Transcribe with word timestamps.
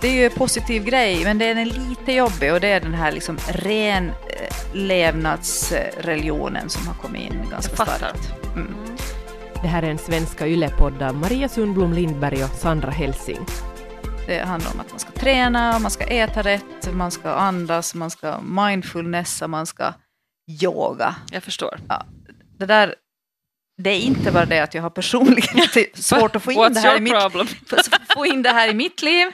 det 0.00 0.08
är 0.08 0.12
ju 0.12 0.24
en 0.24 0.30
positiv 0.30 0.84
grej, 0.84 1.24
men 1.24 1.38
det 1.38 1.44
är 1.44 1.64
lite 1.64 2.12
jobbig 2.12 2.52
och 2.52 2.60
det 2.60 2.68
är 2.68 2.80
den 2.80 2.94
här 2.94 3.12
liksom 3.12 3.38
ren 3.48 4.08
eh, 4.08 4.74
levnadsreligionen 4.74 6.68
som 6.68 6.86
har 6.86 6.94
kommit 6.94 7.22
in 7.22 7.48
ganska 7.50 7.74
starkt. 7.74 8.32
Mm. 8.56 8.74
Det 9.62 9.68
här 9.68 9.82
är 9.82 9.90
en 9.90 9.98
svenska 9.98 10.48
yllepodd 10.48 11.02
av 11.02 11.14
Maria 11.14 11.48
Sundblom 11.48 11.92
Lindberg 11.92 12.44
och 12.44 12.50
Sandra 12.50 12.90
Helsing. 12.90 13.46
Det 14.26 14.38
handlar 14.38 14.72
om 14.74 14.80
att 14.80 14.90
man 14.90 14.98
ska 14.98 15.10
träna, 15.10 15.78
man 15.78 15.90
ska 15.90 16.04
äta 16.04 16.42
rätt, 16.42 16.92
man 16.92 17.10
ska 17.10 17.30
andas, 17.30 17.94
man 17.94 18.10
ska 18.10 18.40
mindfulnessa, 18.40 19.48
man 19.48 19.66
ska 19.66 19.92
yoga. 20.62 21.16
Jag 21.30 21.42
förstår. 21.42 21.80
Det 22.58 22.66
där, 22.66 22.94
det 23.78 23.90
är 23.90 24.00
inte 24.00 24.32
bara 24.32 24.44
det 24.44 24.60
att 24.60 24.74
jag 24.74 24.82
har 24.82 24.90
personligen 24.90 25.66
svårt 25.94 26.36
att 26.36 26.42
få 26.42 26.52
in, 26.52 26.58
What's 26.58 26.74
det 26.74 26.80
här 26.80 26.88
i 26.88 26.92
your 26.92 27.00
mitt, 27.00 27.12
problem? 27.12 27.46
få 28.14 28.26
in 28.26 28.42
det 28.42 28.50
här 28.50 28.68
i 28.68 28.74
mitt 28.74 29.02
liv. 29.02 29.26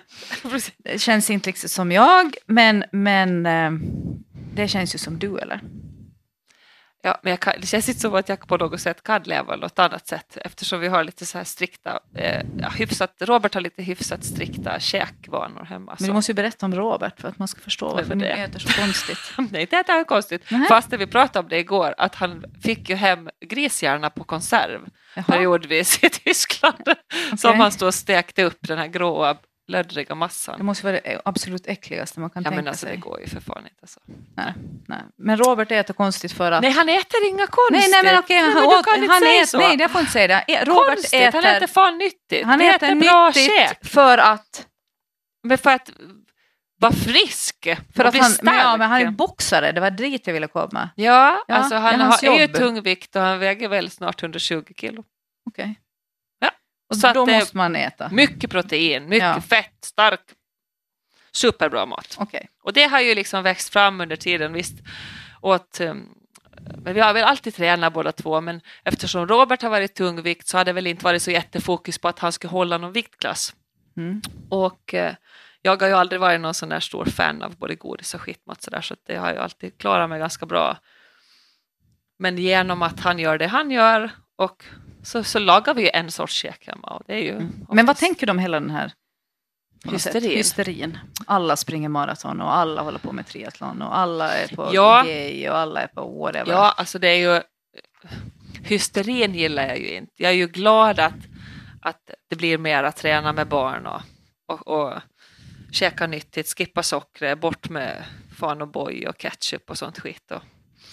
Det 0.85 0.99
känns 0.99 1.31
inte 1.31 1.49
riktigt 1.49 1.71
som 1.71 1.93
jag, 1.93 2.35
men, 2.47 2.85
men 2.93 3.47
eh, 3.47 3.71
det 4.55 4.69
känns 4.69 4.95
ju 4.95 4.99
som 4.99 5.19
du, 5.19 5.39
eller? 5.39 5.61
Ja, 7.07 7.19
men 7.23 7.31
jag 7.31 7.41
kan, 7.41 7.55
det 7.61 7.67
känns 7.67 7.89
inte 7.89 8.01
som 8.01 8.15
att 8.15 8.29
jag 8.29 8.49
på 8.49 8.57
något 8.57 8.81
sätt 8.81 9.03
kan 9.03 9.23
leva 9.23 9.45
på 9.45 9.57
något 9.57 9.79
annat 9.79 10.07
sätt 10.07 10.39
eftersom 10.45 10.81
vi 10.81 10.89
har 10.89 11.05
lite 11.05 11.27
så 11.27 11.39
här 11.39 11.45
strikta, 11.45 12.01
eh, 12.15 12.43
ja, 12.59 12.69
hyfsat, 12.69 13.15
Robert 13.21 13.55
har 13.55 13.61
lite 13.61 13.83
hyfsat 13.83 14.25
strikta 14.25 14.81
käkvanor 14.81 15.65
hemma. 15.65 15.97
Men 15.99 16.09
du 16.09 16.15
måste 16.15 16.33
ju 16.33 16.35
berätta 16.37 16.67
om 16.67 16.75
Robert 16.75 17.21
för 17.21 17.29
att 17.29 17.39
man 17.39 17.49
ska 17.49 17.61
förstå 17.61 17.95
varför 17.95 18.13
är 18.13 18.17
det? 18.17 18.29
äter 18.29 18.59
så 18.59 18.81
konstigt. 18.81 19.19
Nej, 19.51 19.67
det 19.71 19.77
är 19.77 20.05
konstigt. 20.05 20.43
Nej. 20.51 20.69
Fast 20.69 20.93
vi 20.93 21.07
pratade 21.07 21.39
om 21.39 21.49
det 21.49 21.59
igår, 21.59 21.95
att 21.99 22.15
han 22.15 22.45
fick 22.63 22.89
ju 22.89 22.95
hem 22.95 23.31
grishjärna 23.41 24.11
på 24.11 24.25
konserv 24.25 24.81
Jaha. 25.15 25.25
periodvis 25.25 26.05
i 26.05 26.11
Tyskland. 26.11 26.85
Som 27.39 27.61
han 27.61 27.73
stod 27.73 27.87
och 27.87 27.95
stekte 27.95 28.43
upp, 28.43 28.59
den 28.61 28.79
här 28.79 28.87
gråa 28.87 29.37
löddriga 29.69 30.09
Det 30.09 30.15
massan. 30.15 30.67
måste 30.67 30.85
vara 30.87 30.93
det 31.01 31.21
absolut 31.25 31.67
äckligaste 31.67 32.21
man 32.21 32.31
kan 32.31 32.43
Ja 32.43 32.51
tänka 32.51 32.63
men 32.63 32.69
alltså 32.69 32.87
det 32.87 32.93
sig. 32.93 32.99
går 33.01 33.21
ju 33.21 33.27
för 33.27 33.41
fan 33.41 33.63
inte. 33.63 33.77
Alltså. 33.83 34.01
Nej, 34.37 34.53
nej. 34.89 34.99
Men 35.19 35.37
Robert 35.39 35.71
äter 35.73 35.95
konstigt 35.95 36.33
för 36.33 36.53
att... 36.53 36.63
Nej, 36.63 36.71
han 36.71 36.89
äter 36.89 37.25
inga 37.29 37.47
konstigt. 37.47 37.91
nej, 37.91 38.03
nej 38.03 38.05
men 38.13 38.19
okej, 38.19 38.37
Nej, 38.43 38.45
han, 38.45 38.55
men 38.55 38.71
du 38.71 38.77
åt, 38.79 39.11
han 39.11 39.21
säga 39.21 39.35
äter, 39.37 39.47
så. 39.47 39.59
nej 39.59 39.77
jag 39.81 39.91
får 39.91 40.01
inte 40.01 40.13
säga 40.13 40.27
det. 40.49 40.65
Robert 40.65 40.87
konstigt, 40.95 41.13
äter, 41.21 41.43
han 41.43 41.57
äter 41.57 41.67
fan 41.67 41.99
nyttigt. 41.99 42.45
han 42.45 42.59
Det 42.59 42.69
äter 42.69 42.95
bra 42.95 43.27
nyttigt 43.29 43.89
för 43.93 44.19
att, 44.19 44.67
Men 45.43 45.59
för 45.59 45.71
att 45.71 45.91
vara 46.81 46.93
frisk 46.93 47.69
för 47.95 48.05
att 48.05 48.13
bli 48.13 48.21
han, 48.21 48.31
stark. 48.31 48.45
men, 48.45 48.57
ja, 48.57 48.77
men 48.77 48.89
han 48.91 49.01
är 49.01 49.11
boxare, 49.11 49.73
det 49.73 49.81
var 49.81 49.91
dit 49.91 50.27
jag 50.27 50.35
ville 50.35 50.47
komma. 50.49 50.91
Ja, 50.95 51.45
Ja, 51.49 51.55
alltså 51.55 51.75
det 51.75 51.81
han 51.81 52.01
har, 52.01 52.25
är 52.25 52.41
ju 52.41 52.49
tungvikt 52.49 53.17
och 53.17 53.23
han 53.23 53.39
väger 53.39 53.69
väl 53.69 53.91
snart 53.91 54.23
120 54.23 54.63
kilo. 54.77 55.05
Okej. 55.51 55.75
Ja. 55.79 55.86
Och 56.91 56.97
Så 56.97 57.13
då 57.13 57.27
det- 57.27 57.39
måste 57.39 57.57
man 57.57 57.77
äta. 57.77 58.09
Mycket 58.13 58.51
protein, 58.51 59.09
mycket 59.09 59.23
Ja. 59.27 59.41
fett, 59.41 59.85
stark, 59.85 60.21
superbra 61.33 61.87
mat. 61.87 62.17
Okej. 62.19 62.49
Och 62.63 62.73
det 62.73 62.85
har 62.85 63.01
ju 63.01 63.15
liksom 63.15 63.43
växt 63.43 63.73
fram 63.73 64.01
under 64.01 64.17
tiden, 64.17 64.53
visst. 64.53 64.75
Åt, 65.41 65.81
um, 65.81 66.09
men 66.83 66.95
vi 66.95 67.01
har 67.01 67.13
väl 67.13 67.25
alltid 67.25 67.55
tränat 67.55 67.93
båda 67.93 68.13
två, 68.13 68.41
men 68.41 68.61
eftersom 68.85 69.27
Robert 69.29 69.63
har 69.63 69.71
varit 69.71 69.95
tungvikt 69.95 70.49
så 70.49 70.59
har 70.59 70.65
det 70.65 70.73
väl 70.73 70.87
inte 70.87 71.05
varit 71.05 71.23
så 71.23 71.31
jättefokus 71.31 71.99
på 71.99 72.09
att 72.09 72.19
han 72.19 72.33
skulle 72.33 72.51
hålla 72.51 72.79
någon 72.79 72.93
viktklass. 72.93 73.55
Mm. 73.97 74.23
Och 74.51 74.95
eh, 74.95 75.15
jag 75.63 75.83
har 75.83 75.89
ju 75.89 75.95
aldrig 75.95 76.21
varit 76.21 76.41
någon 76.41 76.55
sån 76.55 76.69
där 76.69 76.81
stor 76.81 77.05
fan 77.05 77.43
av 77.43 77.57
både 77.57 77.75
godis 77.75 78.15
och 78.15 78.21
skitmat 78.21 78.63
så, 78.63 78.71
där, 78.71 78.81
så 78.81 78.95
det 79.07 79.17
har 79.17 79.33
ju 79.33 79.39
alltid 79.39 79.79
klarat 79.79 80.09
mig 80.09 80.19
ganska 80.19 80.47
bra. 80.47 80.77
Men 82.19 82.39
genom 82.39 82.83
att 82.83 83.01
han 83.01 83.19
gör 83.19 83.39
det 83.39 83.47
han 83.47 83.71
gör 83.71 84.11
och 84.37 84.65
så, 85.07 85.25
så 85.25 85.39
lagar 85.39 85.75
vi 85.75 85.83
ju 85.83 85.91
en 85.93 86.11
sorts 86.11 86.35
käk 86.35 86.67
hemma. 86.67 86.89
Och 86.89 87.03
det 87.07 87.13
är 87.15 87.19
ju 87.23 87.31
Mm. 87.33 87.67
Men 87.73 87.87
vad 87.87 87.97
tänker 87.97 88.27
du 88.27 88.31
om 88.31 88.39
hela 88.39 88.61
den 88.61 88.71
här 88.71 88.93
Hysterin. 89.85 90.31
hysterin? 90.31 90.99
Alla 91.27 91.57
springer 91.57 91.89
maraton 91.89 92.41
och 92.41 92.55
alla 92.55 92.83
håller 92.83 92.99
på 92.99 93.13
med 93.13 93.27
triathlon 93.27 93.83
och 93.83 93.99
alla 93.99 94.33
är 94.35 94.57
på 94.57 94.71
Ja. 94.73 95.03
gay 95.07 95.49
och 95.49 95.57
alla 95.57 95.81
är 95.83 95.87
på 95.87 96.19
whatever. 96.19 96.53
Ja, 96.53 96.75
alltså 96.77 96.99
det 96.99 97.09
är 97.09 97.35
ju... 97.35 97.43
Hysterin 98.63 99.35
gillar 99.35 99.67
jag 99.67 99.79
ju 99.79 99.89
inte. 99.95 100.13
Jag 100.17 100.31
är 100.33 100.37
ju 100.37 100.47
glad 100.47 101.01
att, 101.01 101.15
att 101.81 102.11
det 102.31 102.37
blir 102.37 102.59
mer 102.59 102.83
att 102.83 102.97
träna 102.97 103.33
med 103.33 103.49
barn 103.49 103.87
och, 103.87 104.03
och, 104.47 104.69
och 104.69 104.95
käka 105.73 106.07
nyttigt, 106.07 106.59
skippa 106.59 106.83
sockret, 106.83 107.41
bort 107.41 107.69
med 107.69 108.05
fan 108.39 108.63
och 108.63 108.69
boy 108.69 109.07
och 109.07 109.19
ketchup 109.19 109.71
och 109.71 109.79
sånt 109.79 109.99
skit. 109.99 110.31
Och, 110.31 110.43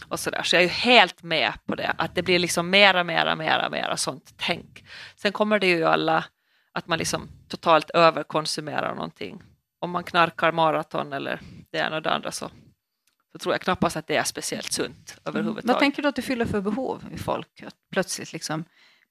och 0.08 0.20
så, 0.20 0.30
där. 0.30 0.44
så 0.44 0.56
jag 0.56 0.64
är 0.64 0.68
ju 0.68 0.74
helt 0.74 1.24
med 1.24 1.54
på 1.66 1.76
det, 1.76 1.96
att 1.98 2.16
det 2.16 2.24
blir 2.24 2.40
liksom 2.40 2.70
mera, 2.70 3.04
mera, 3.04 3.36
mera, 3.36 3.70
mera 3.70 3.98
sånt 3.98 4.34
tänk. 4.38 4.84
Sen 5.16 5.32
kommer 5.32 5.60
det 5.60 5.68
ju 5.68 5.84
alla 5.84 6.26
att 6.72 6.88
man 6.88 6.98
liksom 6.98 7.30
totalt 7.48 7.90
överkonsumerar 7.90 8.96
någonting. 8.96 9.44
Om 9.80 9.92
man 9.92 10.04
knarkar 10.04 10.52
maraton 10.52 11.14
eller 11.14 11.40
det 11.72 11.78
ena 11.78 11.96
och 11.96 12.02
det 12.02 12.12
andra 12.12 12.32
så, 12.32 12.52
så 13.32 13.38
tror 13.40 13.54
jag 13.54 13.62
knappast 13.62 13.98
att 13.98 14.08
det 14.08 14.16
är 14.16 14.24
speciellt 14.24 14.72
sunt 14.72 15.18
överhuvudtaget. 15.26 15.68
Vad 15.68 15.80
tänker 15.80 16.02
du 16.02 16.08
att 16.08 16.16
du 16.16 16.22
fyller 16.22 16.46
för 16.46 16.62
behov 16.62 17.04
i 17.14 17.18
folk? 17.18 17.64
Att 17.68 17.76
plötsligt 17.92 18.34
liksom 18.34 18.64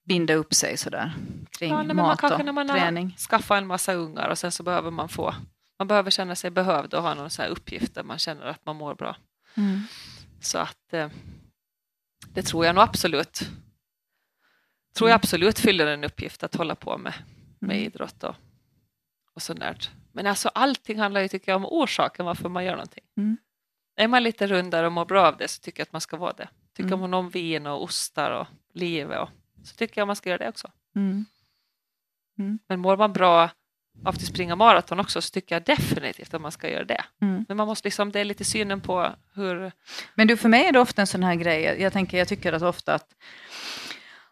binda 0.04 0.34
upp 0.34 0.54
sig 0.54 0.76
sådär 0.76 1.12
kring 1.59 1.70
Ja, 1.70 1.82
nej, 1.82 1.97
mat 1.97 2.25
och 2.25 2.44
när 2.44 2.53
man 2.53 2.69
träning? 2.69 3.10
har 3.10 3.16
skaffat 3.16 3.59
en 3.59 3.66
massa 3.66 3.93
ungar 3.93 4.28
och 4.28 4.38
sen 4.38 4.53
så 4.53 4.62
behöver 4.62 4.91
man 4.91 5.09
få, 5.09 5.34
man 5.78 5.88
behöver 5.88 6.10
känna 6.10 6.34
sig 6.34 6.50
behövd 6.50 6.94
och 6.94 7.03
ha 7.03 7.14
någon 7.14 7.31
så 7.31 7.43
här 7.43 7.49
uppgift 7.49 7.94
där 7.94 8.03
man 8.03 8.19
känner 8.19 8.47
att 8.47 8.66
man 8.66 8.76
mår 8.76 8.94
bra. 8.94 9.16
Mm. 9.54 9.81
Så 10.42 10.58
att 10.58 10.92
eh, 10.92 11.08
det 12.32 12.42
tror 12.42 12.66
jag 12.66 12.75
nog 12.75 12.84
absolut. 12.84 13.38
Tror 14.94 15.08
jag 15.10 15.14
Mm. 15.14 15.20
absolut 15.22 15.58
fyller 15.58 15.86
en 15.86 16.04
uppgift 16.04 16.42
att 16.42 16.54
hålla 16.54 16.75
på 16.75 16.98
med, 16.98 17.14
med 17.58 17.76
Mm. 17.76 17.86
idrott 17.86 18.25
och, 18.25 18.34
och 19.34 19.42
sånt 19.42 19.60
där. 19.60 19.76
Men 20.12 20.26
alltså 20.26 20.48
allting 20.48 20.98
handlar 20.98 21.20
ju 21.20 21.28
tycker 21.28 21.52
jag 21.52 21.56
om 21.56 21.66
orsaken 21.66 22.26
varför 22.26 22.48
man 22.48 22.64
gör 22.64 22.72
någonting. 22.72 23.04
Mm. 23.16 23.36
Är 23.97 24.08
man 24.08 24.22
lite 24.22 24.47
rundare 24.47 24.86
och 24.86 24.92
mår 24.92 25.04
bra 25.04 25.26
av 25.26 25.36
det 25.36 25.48
så 25.48 25.60
tycker 25.60 25.81
jag 25.81 25.86
att 25.86 25.92
man 25.92 26.00
ska 26.00 26.16
vara 26.16 26.32
det. 26.32 26.48
Tycker 26.76 26.88
Mm. 26.88 27.00
man 27.00 27.14
om 27.14 27.31
vin 27.31 27.66
och 27.66 27.82
ostar 27.82 28.31
och 28.31 28.47
livet 28.75 29.20
och, 29.20 29.28
så 29.66 29.76
tycker 29.76 30.00
jag 30.00 30.06
man 30.06 30.16
ska 30.16 30.28
göra 30.31 30.38
det 30.38 30.48
också. 30.48 30.70
Mm. 30.97 31.25
Men 32.69 32.81
mår 32.81 32.97
man 32.97 33.12
bra 33.12 33.50
av 34.04 34.14
att 34.14 34.22
springa 34.22 34.56
maraton 34.56 35.00
också 35.00 35.22
så 35.22 35.30
tycker 35.30 35.54
jag 35.54 35.62
definitivt 35.62 36.34
att 36.34 36.41
man 36.41 36.53
ska 36.53 36.69
göra 36.69 36.84
det. 36.84 37.04
Mm. 37.22 37.44
Men 37.48 37.56
man 37.56 37.66
måste 37.66 37.86
liksom, 37.86 38.12
det 38.12 38.20
är 38.20 38.25
lite 38.25 38.44
synen 38.44 38.80
på 38.80 39.10
hur... 39.34 39.72
Men 40.14 40.26
du, 40.26 40.36
för 40.36 40.48
mig 40.48 40.66
är 40.66 40.72
det 40.72 40.80
ofta 40.80 41.00
en 41.00 41.06
sån 41.06 41.22
här 41.22 41.34
grej, 41.34 41.76
jag, 41.80 41.92
tänker, 41.92 42.19
jag 42.19 42.28
tycker 42.28 42.52
att 42.52 42.62
ofta 42.62 42.94
att, 42.94 43.06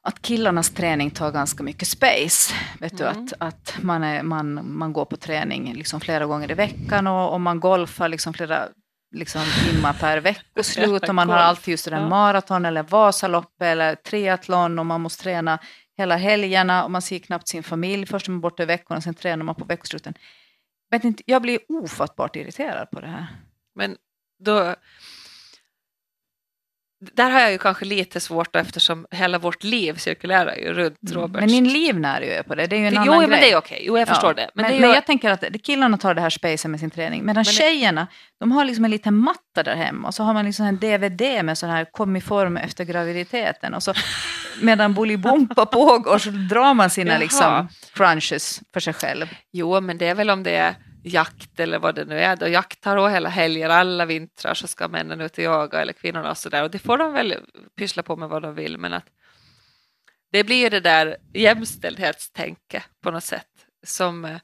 att 0.02 0.22
killarnas 0.22 0.70
träning 0.70 1.10
tar 1.10 1.32
ganska 1.32 1.62
mycket 1.62 1.88
space. 1.88 2.54
Vet 2.80 2.98
du, 2.98 3.04
Mm. 3.04 3.24
att, 3.24 3.32
att 3.38 3.76
man, 3.82 4.02
är, 4.02 4.22
man, 4.22 4.76
man 4.78 4.92
går 4.92 5.04
på 5.04 5.16
träning 5.16 5.74
liksom 5.74 6.00
flera 6.00 6.26
gånger 6.26 6.50
i 6.50 6.54
veckan 6.54 7.06
och, 7.06 7.32
och 7.32 7.40
man 7.40 7.60
golfar 7.60 8.08
liksom 8.08 8.32
flera 8.32 8.68
liksom, 9.16 9.42
timmar 9.68 9.92
per 9.92 10.18
veckoslut 10.20 11.08
och 11.08 11.14
man 11.14 11.28
har 11.28 11.36
alltid 11.36 11.72
just 11.72 11.84
där 11.84 11.92
ja. 11.92 12.08
maraton 12.08 12.64
eller 12.64 12.82
Vasalopp 12.82 13.62
eller 13.62 13.94
triathlon 13.94 14.78
och 14.78 14.86
man 14.86 15.00
måste 15.00 15.22
träna 15.22 15.58
hela 16.00 16.16
helgerna 16.16 16.84
och 16.84 16.90
man 16.90 17.02
ser 17.02 17.18
knappt 17.18 17.48
sin 17.48 17.62
familj. 17.62 18.06
Först 18.06 18.26
är 18.28 18.30
man 18.32 18.40
borta 18.40 18.62
i 18.62 18.78
och 18.88 19.02
sen 19.02 19.14
tränar 19.14 19.44
man 19.44 19.54
på 19.54 19.64
veckosluten. 19.64 20.14
Vet 20.90 21.04
inte, 21.04 21.22
jag 21.26 21.42
blir 21.42 21.58
ofattbart 21.68 22.36
irriterad 22.36 22.90
på 22.90 23.00
det 23.00 23.06
här. 23.06 23.26
Men 23.74 23.96
då... 24.44 24.74
Där 27.12 27.30
har 27.30 27.40
jag 27.40 27.52
ju 27.52 27.58
kanske 27.58 27.84
lite 27.84 28.20
svårt 28.20 28.52
då, 28.52 28.58
eftersom 28.58 29.06
hela 29.10 29.38
vårt 29.38 29.64
liv 29.64 29.94
cirkulerar 29.94 30.56
ju 30.56 30.72
runt 30.72 30.98
Roberts... 31.12 31.40
Men 31.40 31.50
min 31.50 31.68
livnära 31.72 32.24
ju 32.24 32.30
är 32.30 32.42
på 32.42 32.54
det, 32.54 32.66
det 32.66 32.76
är 32.76 32.80
ju 32.80 32.86
en 32.86 32.94
jo, 32.94 33.00
annan 33.00 33.18
men 33.18 33.30
grej. 33.30 33.40
det 33.40 33.52
är 33.52 33.56
okej. 33.58 33.82
Jo, 33.86 33.98
jag 33.98 34.08
förstår 34.08 34.30
Ja, 34.30 34.34
det. 34.34 34.50
Men, 34.54 34.62
Men, 34.62 34.72
det 34.72 34.76
är 34.78 34.80
men 34.80 34.90
jag 34.90 35.06
tänker 35.06 35.30
att 35.30 35.40
det- 35.40 35.58
killarna 35.58 35.98
tar 35.98 36.14
det 36.14 36.20
här 36.20 36.30
spacen 36.30 36.70
med 36.70 36.80
sin 36.80 36.90
träning, 36.90 37.20
medan 37.20 37.34
Men 37.34 37.44
det- 37.44 37.50
tjejerna, 37.50 38.06
de 38.40 38.52
har 38.52 38.64
liksom 38.64 38.84
en 38.84 38.90
liten 38.90 39.14
matta 39.16 39.62
där 39.62 39.76
hemma 39.76 40.08
och 40.08 40.14
så 40.14 40.22
har 40.22 40.34
man 40.34 40.44
liksom 40.44 40.66
en 40.66 40.76
DVD 40.78 41.44
med 41.44 41.58
sån 41.58 41.70
här 41.70 41.84
kom 41.92 42.16
i 42.16 42.20
form 42.20 42.56
efter 42.56 42.84
graviditeten 42.84 43.74
och 43.74 43.82
så 43.82 43.94
medan 44.60 44.94
Bolibompa 44.94 45.66
pågår 45.66 46.18
så 46.18 46.30
drar 46.30 46.74
man 46.74 46.90
sina 46.90 47.10
Jaha. 47.10 47.18
liksom 47.18 47.68
crunches 47.94 48.60
för 48.72 48.80
sig 48.80 48.92
själv. 48.94 49.26
Jo, 49.52 49.80
men 49.80 49.98
det 49.98 50.06
är 50.08 50.14
väl 50.14 50.30
om 50.30 50.42
det 50.42 50.56
är 50.56 50.74
jakt 51.04 51.60
eller 51.60 51.78
vad 51.78 51.94
det 51.94 52.04
nu 52.04 52.20
är. 52.20 52.36
Då 52.36 52.48
jaktar 52.48 52.96
och 52.96 53.10
hela 53.10 53.28
helger, 53.28 53.68
alla 53.68 54.04
vintrar 54.06 54.54
så 54.54 54.66
ska 54.66 54.88
männen 54.88 55.20
ut 55.20 55.38
och 55.38 55.44
jaga 55.44 55.80
eller 55.80 55.92
kvinnorna 55.92 56.30
och 56.30 56.38
sådär. 56.38 56.62
Och 56.62 56.70
det 56.70 56.78
får 56.78 56.98
de 56.98 57.12
väl 57.12 57.34
pyssla 57.78 58.02
på 58.02 58.16
med 58.16 58.28
vad 58.28 58.42
de 58.42 58.54
vill. 58.54 58.78
Men 58.78 58.92
att 58.92 59.06
det 60.32 60.44
blir 60.44 60.70
det 60.70 60.80
där 60.80 61.16
jämställdhetstänket 61.34 62.82
på 63.02 63.10
något 63.10 63.24
sätt 63.24 63.46
som 63.86 64.24
eh, 64.24 64.36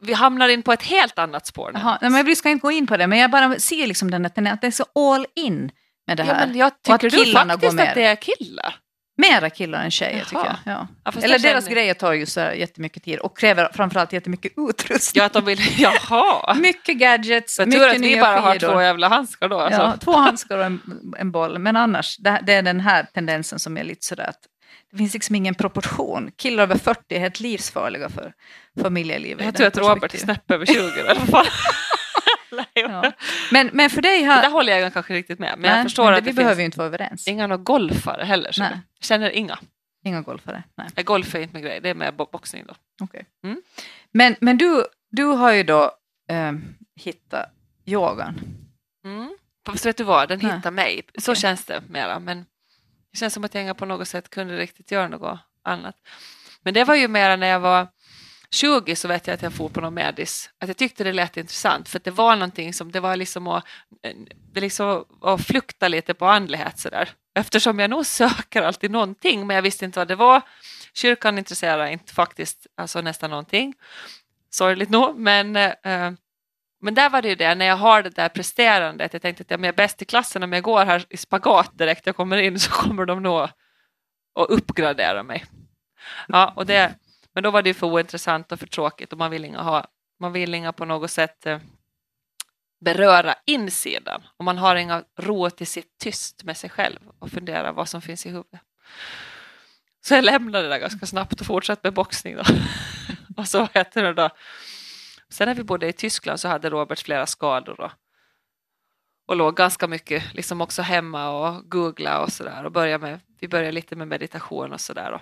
vi 0.00 0.12
hamnar 0.12 0.48
in 0.48 0.62
på 0.62 0.72
ett 0.72 0.82
helt 0.82 1.18
annat 1.18 1.46
spår 1.46 1.98
nu. 2.00 2.08
Men 2.10 2.26
vi 2.26 2.36
ska 2.36 2.50
inte 2.50 2.62
gå 2.62 2.70
in 2.70 2.86
på 2.86 2.96
det, 2.96 3.06
men 3.06 3.18
jag 3.18 3.30
bara 3.30 3.58
ser 3.58 3.86
liksom 3.86 4.10
den, 4.10 4.26
att 4.26 4.34
det 4.34 4.66
är 4.66 4.70
så 4.70 4.84
all 4.94 5.26
in 5.36 5.70
med 6.06 6.16
det 6.16 6.24
Ja, 6.26 6.34
här. 6.34 6.46
men 6.46 6.56
jag 6.56 6.66
Och 6.66 6.94
att 6.94 7.00
tycker 7.00 7.16
du 7.24 7.32
faktiskt 7.32 7.80
att 7.80 7.94
det 7.94 8.04
är 8.04 8.16
killar. 8.16 8.74
Mera 9.16 9.50
killar 9.50 9.84
än 9.84 9.90
tjejer 9.90 10.12
Jaha. 10.16 10.24
tycker 10.24 10.44
jag. 10.44 10.74
Ja. 10.76 10.88
Ja, 11.04 11.12
Eller 11.16 11.28
jag 11.28 11.42
deras 11.42 11.64
känner- 11.64 11.74
grejer 11.76 11.94
tar 11.94 12.12
ju 12.12 12.26
så 12.26 12.40
här 12.40 12.52
jättemycket 12.52 13.02
tid 13.04 13.18
och 13.18 13.38
kräver 13.38 13.70
framförallt 13.74 14.12
jättemycket 14.12 14.52
utrustning. 14.56 15.20
Ja, 15.20 15.26
att 15.26 15.32
de 15.32 15.44
vill, 15.44 15.60
jaha. 15.78 16.54
Mycket 16.54 16.96
gadgets, 16.96 17.58
Jag 17.58 17.68
mycket 17.68 17.82
tror 17.82 17.90
att 17.94 18.00
vi 18.00 18.20
bara 18.20 18.40
har 18.40 18.52
skidor. 18.52 18.72
två 18.72 18.82
jävla 18.82 19.08
handskar 19.08 19.48
då. 19.48 19.60
Alltså. 19.60 19.80
Ja, 19.80 19.94
två 20.00 20.12
handskar 20.16 20.58
och 20.58 20.64
en, 20.64 20.80
en 21.18 21.30
boll. 21.30 21.58
Men 21.58 21.76
annars, 21.76 22.16
det, 22.18 22.40
det 22.46 22.52
är 22.52 22.62
den 22.62 22.80
här 22.80 23.06
tendensen 23.14 23.58
som 23.58 23.76
är 23.76 23.84
lite 23.84 24.06
sådär 24.06 24.26
att 24.28 24.40
det 24.92 24.98
finns 24.98 25.14
liksom 25.14 25.34
ingen 25.36 25.54
proportion. 25.54 26.30
Killar 26.38 26.62
över 26.62 26.76
40 26.78 27.00
är 27.08 27.18
helt 27.20 27.40
livsfarliga 27.40 28.08
för 28.08 28.32
familjelivet. 28.82 29.44
Jag 29.44 29.54
tror 29.54 29.66
att 29.66 29.78
Robert 29.78 30.14
är 30.14 30.18
snäpp 30.18 30.50
över 30.50 30.66
20 30.66 30.74
i 30.74 31.08
alla 31.08 31.20
fall. 31.20 31.46
Ja. 32.74 33.12
Men, 33.52 33.70
men 33.72 33.90
för 33.90 34.02
dig 34.02 34.18
Det 34.20 34.24
har... 34.24 34.42
där 34.42 34.50
håller 34.50 34.78
jag 34.78 34.92
kanske 34.92 35.14
riktigt 35.14 35.38
med. 35.38 35.50
Men 35.52 35.60
Nej, 35.60 35.70
jag 35.76 35.82
förstår 35.82 36.04
men 36.04 36.14
att 36.14 36.20
vi 36.24 36.30
det 36.30 36.32
behöver 36.36 36.54
finns 36.54 36.60
ju 36.60 36.64
inte 36.64 36.78
vara 36.78 36.86
överens. 36.86 37.28
inga 37.28 37.46
några 37.46 37.62
golfare 37.62 38.24
heller. 38.24 38.52
Så 38.52 38.62
Nej. 38.62 38.70
jag 38.98 39.04
känner 39.06 39.30
inga. 39.30 39.58
Inga 40.04 40.20
golfare. 40.22 40.62
Nej. 40.76 41.04
Golf 41.04 41.34
är 41.34 41.40
inte 41.40 41.54
min 41.54 41.62
grej, 41.62 41.80
det 41.82 41.88
är 41.88 41.94
med 41.94 42.14
bo- 42.16 42.28
boxning 42.32 42.64
då. 42.68 42.74
Okej. 43.02 43.26
Mm. 43.44 43.62
Men, 44.12 44.36
men 44.40 44.58
du, 44.58 44.84
du 45.10 45.24
har 45.24 45.52
ju 45.52 45.62
då 45.62 45.90
ehm, 46.28 46.64
hittat 47.00 47.46
yogan. 47.86 48.40
Mm. 49.04 49.36
Fast 49.66 49.86
vet 49.86 49.96
du 49.96 50.04
vad, 50.04 50.28
den 50.28 50.40
hittar 50.40 50.70
mig. 50.70 51.02
Så 51.18 51.32
Okej. 51.32 51.40
känns 51.40 51.64
det 51.64 51.82
mera. 51.88 52.18
Men 52.18 52.46
det 53.12 53.18
känns 53.18 53.34
som 53.34 53.44
att 53.44 53.54
jag 53.54 53.62
inte 53.64 53.74
på 53.74 53.86
något 53.86 54.08
sätt 54.08 54.30
kunde 54.30 54.56
riktigt 54.56 54.90
göra 54.90 55.08
något 55.08 55.38
annat. 55.62 55.96
Men 56.62 56.74
det 56.74 56.84
var 56.84 56.94
ju 56.94 57.08
mera 57.08 57.36
när 57.36 57.46
jag 57.46 57.60
var 57.60 57.88
20 58.54 58.96
så 58.96 59.08
vet 59.08 59.26
jag 59.26 59.34
att 59.34 59.42
jag 59.42 59.52
for 59.52 59.68
på 59.68 59.80
någon 59.80 59.94
medis. 59.94 60.50
Att 60.58 60.68
jag 60.68 60.76
tyckte 60.76 61.04
det 61.04 61.12
lät 61.12 61.36
intressant 61.36 61.88
för 61.88 61.98
att 61.98 62.04
det 62.04 62.10
var 62.10 62.36
någonting 62.36 62.74
som 62.74 62.92
det 62.92 63.00
var 63.00 63.16
liksom 63.16 63.46
att, 63.46 63.64
det 64.52 64.60
liksom 64.60 65.04
att 65.22 65.46
flukta 65.46 65.88
lite 65.88 66.14
på 66.14 66.26
andlighet 66.26 66.78
sådär. 66.78 67.08
Eftersom 67.34 67.78
jag 67.78 67.90
nog 67.90 68.06
söker 68.06 68.62
alltid 68.62 68.90
någonting 68.90 69.46
men 69.46 69.54
jag 69.54 69.62
visste 69.62 69.84
inte 69.84 69.98
vad 69.98 70.08
det 70.08 70.16
var. 70.16 70.42
Kyrkan 70.94 71.38
intresserar 71.38 71.86
inte 71.86 72.14
faktiskt 72.14 72.66
alltså 72.74 73.00
nästan 73.00 73.30
någonting. 73.30 73.74
Sorgligt 74.50 74.90
nog 74.90 75.18
men 75.18 75.56
eh, 75.56 76.12
men 76.80 76.94
där 76.94 77.10
var 77.10 77.22
det 77.22 77.28
ju 77.28 77.34
det, 77.34 77.54
när 77.54 77.66
jag 77.66 77.76
har 77.76 78.02
det 78.02 78.10
där 78.10 78.28
presterandet, 78.28 79.12
jag 79.12 79.22
tänkte 79.22 79.42
att 79.42 79.50
jag 79.50 79.64
är 79.64 79.72
bäst 79.72 80.02
i 80.02 80.04
klassen 80.04 80.42
om 80.42 80.52
jag 80.52 80.62
går 80.62 80.84
här 80.84 81.04
i 81.10 81.16
spagat 81.16 81.78
direkt 81.78 82.06
jag 82.06 82.16
kommer 82.16 82.36
in 82.36 82.60
så 82.60 82.70
kommer 82.70 83.04
de 83.04 83.22
nog 83.22 83.40
att 83.40 83.50
uppgradera 84.48 85.22
mig. 85.22 85.44
Ja, 86.28 86.52
och 86.56 86.66
det, 86.66 86.94
men 87.34 87.42
då 87.42 87.50
var 87.50 87.62
det 87.62 87.70
ju 87.70 87.74
för 87.74 87.86
ointressant 87.86 88.52
och 88.52 88.60
för 88.60 88.66
tråkigt 88.66 89.12
och 89.12 89.18
man 89.18 89.30
vill 89.30 89.44
inga, 89.44 89.62
ha, 89.62 89.86
man 90.20 90.32
vill 90.32 90.54
inga 90.54 90.72
på 90.72 90.84
något 90.84 91.10
sätt 91.10 91.46
eh, 91.46 91.58
beröra 92.80 93.34
insidan 93.44 94.22
och 94.36 94.44
man 94.44 94.58
har 94.58 94.76
inga 94.76 95.04
ro 95.18 95.50
till 95.50 95.66
sitt 95.66 95.98
tyst 95.98 96.44
med 96.44 96.56
sig 96.56 96.70
själv 96.70 96.98
och 97.18 97.30
fundera 97.30 97.72
vad 97.72 97.88
som 97.88 98.02
finns 98.02 98.26
i 98.26 98.28
huvudet. 98.28 98.60
Så 100.00 100.14
jag 100.14 100.24
lämnade 100.24 100.64
det 100.64 100.70
där 100.70 100.78
ganska 100.78 101.06
snabbt 101.06 101.40
och 101.40 101.46
fortsatte 101.46 101.80
med 101.84 101.94
boxning 101.94 102.36
då. 102.36 102.42
och 103.36 103.48
så 103.48 103.68
heter 103.74 104.02
det 104.02 104.14
då. 104.14 104.30
Sen 105.28 105.48
när 105.48 105.54
vi 105.54 105.62
bodde 105.62 105.88
i 105.88 105.92
Tyskland 105.92 106.40
så 106.40 106.48
hade 106.48 106.70
Robert 106.70 106.98
flera 106.98 107.26
skador 107.26 107.80
och, 107.80 107.90
och 109.26 109.36
låg 109.36 109.56
ganska 109.56 109.86
mycket 109.86 110.34
liksom 110.34 110.60
också 110.60 110.82
hemma 110.82 111.28
och 111.28 111.70
googla 111.70 112.20
och 112.20 112.32
sådär 112.32 112.64
och 112.64 112.72
började 112.72 113.06
med, 113.06 113.20
vi 113.40 113.48
började 113.48 113.72
lite 113.72 113.96
med 113.96 114.08
meditation 114.08 114.72
och 114.72 114.80
sådär 114.80 115.20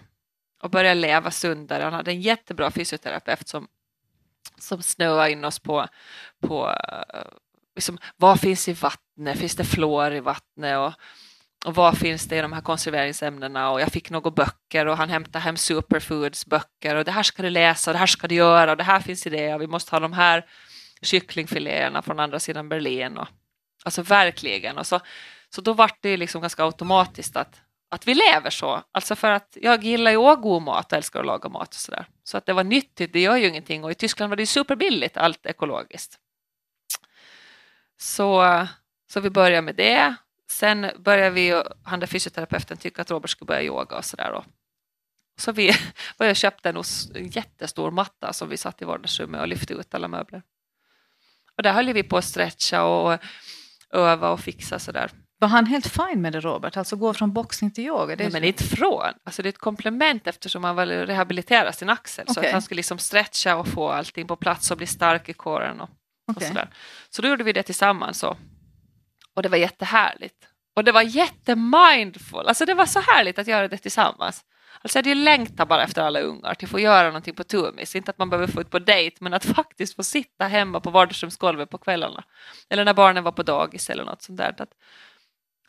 och, 0.63 0.71
började 0.71 1.01
leva 1.01 1.31
sundare. 1.31 1.83
Han 1.83 1.93
hade 1.93 2.11
en 2.11 2.21
jättebra 2.21 2.71
fysioterapeut 2.71 3.49
som, 3.49 3.69
som 4.59 4.83
snöade 4.83 5.33
in 5.33 5.45
oss 5.45 5.59
på, 5.59 5.87
på 6.41 6.69
eh, 6.69 7.23
liksom, 7.75 7.99
vad 8.17 8.41
finns 8.41 8.69
i 8.69 8.73
vattnet, 8.73 9.39
finns 9.39 9.57
det 9.57 9.65
fluor 9.65 10.13
i 10.13 10.21
vattnet? 10.21 10.79
Och, 10.79 10.93
och 11.67 11.75
vad 11.75 11.99
finns 11.99 12.27
det 12.27 12.37
i 12.37 12.43
de 12.43 12.53
här 12.53 12.61
konserveringsämnena? 12.61 13.71
Och 13.71 13.81
jag 13.81 13.93
fick 13.93 14.11
några 14.11 14.31
böcker 14.31 14.87
och 14.87 14.97
han 14.97 15.11
hämtade 15.11 15.39
hem 15.39 15.57
Superfoods 15.57 16.47
böcker 16.47 16.97
och 16.97 17.05
det 17.05 17.13
här 17.13 17.23
ska 17.23 17.43
du 17.43 17.51
läsa 17.51 17.91
och 17.91 17.93
det 17.93 17.99
här 17.99 18.07
ska 18.07 18.29
du 18.29 18.35
göra 18.35 18.71
och 18.71 18.77
det 18.77 18.85
här 18.85 19.01
finns 19.01 19.27
i 19.27 19.31
det 19.31 19.55
och 19.55 19.63
vi 19.63 19.67
måste 19.67 19.95
ha 19.95 20.01
de 20.01 20.13
här 20.13 20.47
kycklingfiléerna 21.03 22.03
från 22.03 22.21
andra 22.21 22.41
sidan 22.41 22.69
Berlin. 22.69 23.19
Och 23.19 23.29
alltså 23.85 24.03
verkligen. 24.03 24.79
Och 24.79 24.87
så, 24.87 25.01
så 25.49 25.61
då 25.61 25.73
vart 25.73 25.99
det 26.03 26.17
liksom 26.17 26.41
ganska 26.41 26.65
automatiskt 26.65 27.37
att, 27.37 27.61
att 27.93 28.09
vi 28.09 28.15
lever 28.15 28.51
så, 28.51 28.83
alltså 28.93 29.17
för 29.17 29.31
att 29.31 29.59
jag 29.61 29.85
gillar 29.85 30.11
ju 30.11 30.17
också 30.17 30.37
god 30.37 30.63
mat 30.63 30.93
och 30.93 30.97
älskar 30.97 31.21
att 31.21 31.27
laga 31.27 31.49
mat 31.49 31.69
och 31.69 31.75
sådär 31.75 32.07
så 32.25 32.39
att 32.39 32.47
det 32.47 32.53
var 32.53 32.65
nyttigt, 32.65 33.13
det 33.13 33.21
gör 33.21 33.37
ju 33.37 33.49
ingenting 33.49 33.85
och 33.85 33.91
i 33.91 33.95
Tyskland 33.95 34.31
var 34.31 34.37
det 34.37 34.43
ju 34.43 34.47
superbilligt 34.47 35.17
allt 35.17 35.47
ekologiskt 35.47 36.19
så, 38.01 38.67
så 39.13 39.21
vi 39.21 39.31
börjar 39.31 39.63
med 39.63 39.75
det 39.75 40.17
Sen 40.53 40.91
började 40.99 41.31
vi, 41.31 41.55
och 41.55 41.65
han 41.85 42.01
där 42.01 42.07
fysioterapeuten 42.07 42.77
tycka 42.77 43.03
att 43.03 43.11
Robert 43.11 43.31
skulle 43.31 43.47
börja 43.47 43.63
yoga 43.63 43.97
och 43.97 44.05
sådär. 44.05 44.45
Så 45.39 45.53
vi 45.53 45.73
var 46.17 46.27
jag 46.27 46.37
köpte 46.37 46.69
en 46.69 46.77
en 47.15 47.29
jättestor 47.29 47.91
matta 47.91 48.33
som 48.33 48.49
vi 48.49 48.57
satt 48.57 48.83
i 48.83 48.85
vardagsrummet 48.85 49.41
och 49.41 49.49
lyfte 49.49 49.75
ut 49.75 49.95
alla 49.95 50.09
möbler. 50.09 50.43
Och 51.57 51.63
där 51.63 51.73
höll 51.73 51.93
vi 51.93 52.03
på 52.03 52.17
att 52.17 52.25
stretcha 52.25 52.85
och 52.85 53.19
öva 53.91 54.31
och 54.31 54.41
fixa 54.41 54.79
sådär. 54.79 55.11
Var 55.43 55.49
han 55.49 55.67
helt 55.67 55.87
fine 55.87 56.23
med 56.23 56.33
det 56.33 56.41
Robert? 56.41 56.77
Alltså 56.77 56.97
gå 56.97 57.15
från 57.15 57.33
boxning 57.33 57.71
till 57.71 57.85
yoga? 57.85 58.17
Det 58.17 58.25
är 58.25 58.31
Nej, 58.31 58.33
men 58.33 58.45
inte 58.45 58.65
från. 58.65 59.13
Alltså 59.25 59.43
det 59.43 59.47
är 59.47 59.51
ett 59.51 59.59
komplement 59.59 60.27
eftersom 60.27 60.65
han 60.65 60.77
vill 60.77 60.91
rehabilitera 60.91 61.73
sin 61.73 61.91
axel. 61.91 62.27
Så 62.27 62.33
Okej. 62.33 62.47
att 62.47 62.53
han 62.53 62.63
skulle 62.63 62.77
liksom 62.77 62.99
stretcha 62.99 63.57
och 63.57 63.69
få 63.69 63.89
allting 63.89 64.27
på 64.27 64.37
plats 64.37 64.71
och 64.71 64.77
bli 64.77 64.87
stark 64.87 65.29
i 65.29 65.33
kåren. 65.33 65.81
Och, 65.81 65.89
och 66.29 66.37
Okej. 66.37 66.49
sådär. 66.49 66.69
Så 67.11 67.23
då 67.23 67.29
gjorde 67.29 67.45
vi 67.45 67.53
det 67.53 67.63
tillsammans. 67.63 68.19
Så. 68.19 68.37
Och 69.35 69.43
det 69.43 69.49
var 69.49 69.57
jättehärligt. 69.57 70.49
Och 70.77 70.85
det 70.85 70.93
var 70.93 71.03
jättemindful. 71.03 72.49
Alltså 72.49 72.65
det 72.65 72.75
var 72.75 72.87
så 72.87 73.01
härligt 73.01 73.39
att 73.39 73.47
göra 73.47 73.69
det 73.69 73.79
tillsammans. 73.79 74.45
Alltså 74.83 74.99
jag 74.99 75.03
hade 75.03 75.19
ju 75.19 75.25
längtat 75.25 75.69
bara 75.69 75.83
efter 75.85 76.03
alla 76.03 76.21
ungar 76.21 76.55
till 76.55 76.67
att 76.67 76.71
få 76.71 76.81
göra 76.81 77.07
någonting 77.07 77.35
på 77.35 77.45
Tumis. 77.45 77.97
Inte 77.97 78.11
att 78.11 78.19
man 78.19 78.31
behöver 78.31 78.53
få 78.53 78.61
ut 78.61 78.71
på 78.71 78.79
dejt 78.79 79.17
men 79.21 79.35
att 79.35 79.45
faktiskt 79.57 79.97
få 79.97 80.03
sitta 80.03 80.45
hemma 80.47 80.81
på 80.81 80.91
vardagsrumsgolvet 80.91 81.71
på 81.71 81.79
kvällarna. 81.79 82.25
Eller 82.71 82.85
när 82.85 82.95
barnen 82.95 83.25
var 83.25 83.33
på 83.33 83.43
dagis 83.43 83.91
eller 83.91 84.05
något 84.05 84.23
sånt 84.23 84.39
där. 84.39 84.55
Att, 84.59 84.75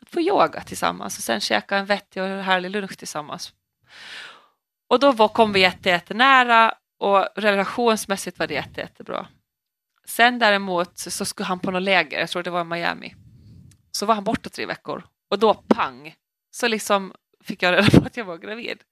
att 0.04 0.10
få 0.10 0.20
yoga 0.20 0.60
tillsammans 0.60 1.18
och 1.18 1.24
sen 1.24 1.40
käka 1.40 1.76
en 1.76 1.86
vettig 1.86 2.22
och 2.22 2.28
härlig 2.28 2.70
lunch 2.70 2.96
tillsammans. 2.98 3.52
Och 4.88 5.00
då 5.00 5.12
var, 5.12 5.28
kom 5.28 5.52
vi 5.52 5.60
jätte, 5.60 5.88
jättenära 5.88 6.74
och 6.98 7.28
relationsmässigt 7.36 8.38
var 8.38 8.46
det 8.46 8.54
jätte, 8.54 8.80
jättebra. 8.80 9.26
Sen 10.06 10.38
däremot 10.38 10.98
så 10.98 11.10
så 11.10 11.24
skulle 11.24 11.46
han 11.46 11.60
på 11.60 11.70
något 11.70 11.82
läger, 11.82 12.20
jag 12.20 12.28
tror 12.28 12.42
det 12.42 12.50
var 12.50 12.60
i 12.60 12.64
Miami. 12.64 13.14
Så 13.92 14.06
var 14.06 14.14
han 14.14 14.24
borta 14.24 14.48
tre 14.48 14.66
veckor 14.66 15.02
och 15.30 15.38
då 15.38 15.54
pang 15.54 16.14
så 16.50 16.68
liksom 16.68 17.14
fick 17.44 17.62
jag 17.62 17.72
reda 17.72 18.00
på 18.00 18.06
att 18.06 18.16
jag 18.16 18.24
var 18.24 18.38
gravid. 18.38 18.82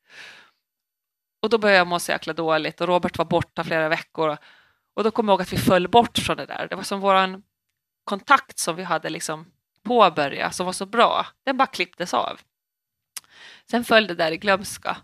Och 1.43 1.51
då 1.51 1.59
började 1.59 1.79
jag 1.79 1.87
må 1.87 1.99
så 1.99 2.13
jäkla 2.13 2.33
dåligt 2.33 2.81
och 2.81 2.89
Robert 2.89 3.19
var 3.19 3.25
borta 3.25 3.65
flera 3.65 3.89
veckor. 3.89 4.37
Och 4.95 5.05
då 5.05 5.11
kom 5.11 5.29
jag 5.29 5.33
ihåg 5.33 5.43
att 5.43 5.53
vi 5.53 5.57
föll 5.57 5.89
bort 5.89 6.19
från 6.19 6.37
det 6.37 6.47
där. 6.47 6.67
Det 6.71 6.77
var 6.77 6.83
som 6.83 7.01
våran 7.01 7.43
kontakt 8.05 8.59
som 8.59 8.77
vi 8.77 8.83
hade 8.83 9.11
liksom 9.11 9.47
påbörja 9.83 10.51
som 10.51 10.67
var 10.67 10.73
så 10.73 10.87
bra. 10.87 11.27
Den 11.45 11.57
bara 11.57 11.67
klipptes 11.67 12.15
av. 12.15 12.41
Sen 13.71 13.85
föll 13.85 14.07
det 14.07 14.15
där 14.15 14.33
i 14.33 14.37
glömska. 14.37 14.97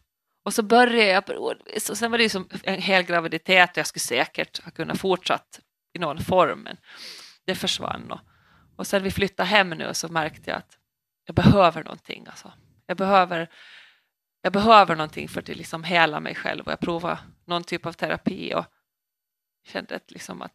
Och 0.42 0.54
så 0.54 0.62
började 0.62 1.12
jag 1.12 1.26
periodvis 1.26 1.90
och 1.90 1.98
sen 1.98 2.10
var 2.10 2.18
det 2.18 2.24
ju 2.24 2.30
som 2.30 2.48
en 2.62 2.82
hel 2.82 3.02
graviditet 3.02 3.70
och 3.70 3.78
jag 3.78 3.86
skulle 3.86 4.00
säkert 4.00 4.64
ha 4.64 4.70
kunnat 4.70 4.98
fortsatt 4.98 5.60
i 5.92 5.98
någon 5.98 6.18
form 6.18 6.60
men 6.60 6.76
det 7.44 7.54
försvann. 7.54 8.10
Och, 8.10 8.20
och 8.76 8.86
sen 8.86 9.02
vi 9.02 9.10
flyttade 9.10 9.48
hem 9.48 9.70
nu 9.70 9.94
så 9.94 10.08
märkte 10.08 10.50
jag 10.50 10.58
att 10.58 10.78
jag 11.24 11.34
behöver 11.34 11.84
någonting. 11.84 12.26
Alltså. 12.26 12.52
Jag, 12.86 12.96
behöver, 12.96 13.50
jag 14.42 14.52
behöver 14.52 14.96
någonting 14.96 15.28
för 15.28 15.40
att 15.40 15.48
liksom 15.48 15.84
hela 15.84 16.20
mig 16.20 16.34
själv 16.34 16.66
och 16.66 16.72
jag 16.72 16.80
provade 16.80 17.18
någon 17.44 17.64
typ 17.64 17.86
av 17.86 17.92
terapi 17.92 18.54
och 18.54 18.64
kände 19.66 19.96
att, 19.96 20.10
liksom 20.10 20.42
att 20.42 20.52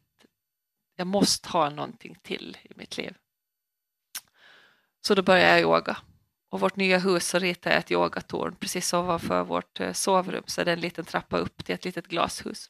jag 0.96 1.08
måste 1.08 1.50
ha 1.50 1.70
någonting 1.70 2.16
till 2.22 2.58
i 2.64 2.72
mitt 2.76 2.98
liv. 2.98 3.16
Så 5.06 5.16
då 5.16 5.22
började 5.22 5.50
jag 5.50 5.62
yoga. 5.62 5.98
Och 6.50 6.60
vårt 6.60 6.76
nya 6.76 6.98
hus 6.98 7.28
så 7.28 7.40
ritade 7.40 7.76
jag 7.76 7.80
ett 7.80 7.92
yogatorn 7.92 8.56
precis 8.56 8.94
ovanför 8.94 9.44
vårt 9.44 9.80
eh, 9.80 9.94
sovrum 9.94 10.44
så 10.48 10.62
är 10.62 10.66
det 10.66 10.72
en 10.72 10.80
liten 10.80 11.06
trappa 11.06 11.38
upp 11.38 11.66
till 11.66 11.76
ett 11.76 11.86
litet 11.86 12.08
glashus. 12.08 12.70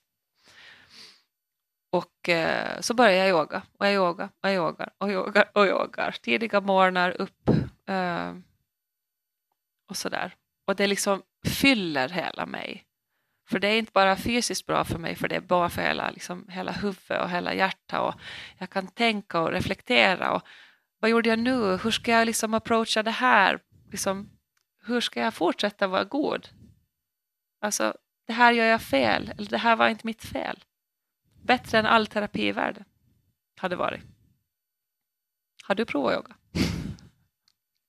Och 1.91 2.29
eh, 2.29 2.79
så 2.79 2.93
började 2.93 3.17
jag 3.17 3.29
yoga 3.29 3.61
och 3.79 3.85
jag 3.85 3.93
yogar 3.93 4.29
och 4.41 4.49
jag 4.49 4.55
yogar 4.55 4.89
och 4.97 5.09
yogar 5.09 5.49
och 5.53 5.65
yogar. 5.65 6.11
Tidiga 6.21 6.61
morgnar 6.61 7.21
upp 7.21 7.49
eh, 7.89 8.33
och 9.89 9.97
sådär. 9.97 10.35
Och 10.67 10.75
det 10.75 10.87
liksom 10.87 11.21
fyller 11.45 12.09
hela 12.09 12.45
mig. 12.45 12.83
För 13.49 13.59
det 13.59 13.67
är 13.67 13.79
inte 13.79 13.91
bara 13.91 14.15
fysiskt 14.15 14.65
bra 14.65 14.83
för 14.83 14.99
mig, 14.99 15.15
för 15.15 15.27
det 15.27 15.35
är 15.35 15.41
bra 15.41 15.69
för 15.69 15.81
hela, 15.81 16.09
liksom, 16.09 16.47
hela 16.49 16.71
huvudet 16.71 17.21
och 17.21 17.29
hela 17.29 17.53
hjärtat. 17.53 17.99
Och 18.01 18.21
jag 18.57 18.69
kan 18.69 18.87
tänka 18.87 19.39
och 19.39 19.51
reflektera. 19.51 20.31
Och 20.31 20.41
vad 21.03 21.09
gjorde 21.09 21.29
jag 21.29 21.39
nu? 21.39 21.77
Hur 21.83 21.91
ska 21.91 22.11
jag 22.11 22.25
liksom 22.25 22.53
approacha 22.53 23.03
det 23.03 23.11
här? 23.11 23.59
Liksom, 23.91 24.29
hur 24.85 25.01
ska 25.01 25.19
jag 25.19 25.33
fortsätta 25.33 25.87
vara 25.87 26.03
god? 26.03 26.49
Alltså, 27.61 27.93
det 28.27 28.33
här 28.33 28.51
gör 28.51 28.65
jag 28.65 28.81
fel, 28.81 29.33
eller 29.37 29.49
det 29.49 29.57
här 29.57 29.75
var 29.75 29.89
inte 29.89 30.07
mitt 30.07 30.23
fel. 30.23 30.63
Bättre 31.41 31.79
än 31.79 31.85
all 31.85 32.07
terapi 32.07 32.47
i 32.47 32.51
världen 32.51 32.83
hade 33.59 33.75
varit. 33.75 34.01
Har 35.63 35.75
du 35.75 35.85
provat 35.85 36.13
yoga? 36.15 36.35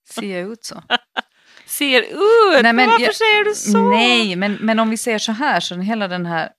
Ser 0.08 0.38
jag 0.38 0.52
ut 0.52 0.64
så? 0.64 0.82
Ser 1.66 2.02
ut! 2.02 2.62
Nej, 2.62 2.72
men 2.72 2.88
Varför 2.90 3.04
jag- 3.04 3.14
säger 3.14 3.44
du 3.44 3.54
så? 3.54 3.90
Nej, 3.90 4.36
men, 4.36 4.54
men 4.54 4.78
om 4.78 4.90
vi 4.90 4.96
ser 4.96 5.18
så 5.18 5.32
här, 5.32 5.60
så 5.60 5.76
hela 5.76 6.08
den 6.08 6.26
här... 6.26 6.52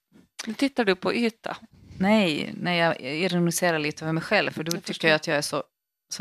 Nu 0.47 0.53
tittar 0.53 0.85
du 0.85 0.95
på 0.95 1.13
yta. 1.13 1.57
Nej, 1.99 2.53
när 2.57 2.73
jag 2.73 3.01
ironiserar 3.01 3.79
lite 3.79 4.05
över 4.05 4.13
mig 4.13 4.23
själv, 4.23 4.51
för 4.51 4.63
då 4.63 4.71
tycker 4.81 5.07
jag 5.07 5.15
att 5.15 5.27
jag 5.27 5.37
är 5.37 5.41
så 5.41 5.63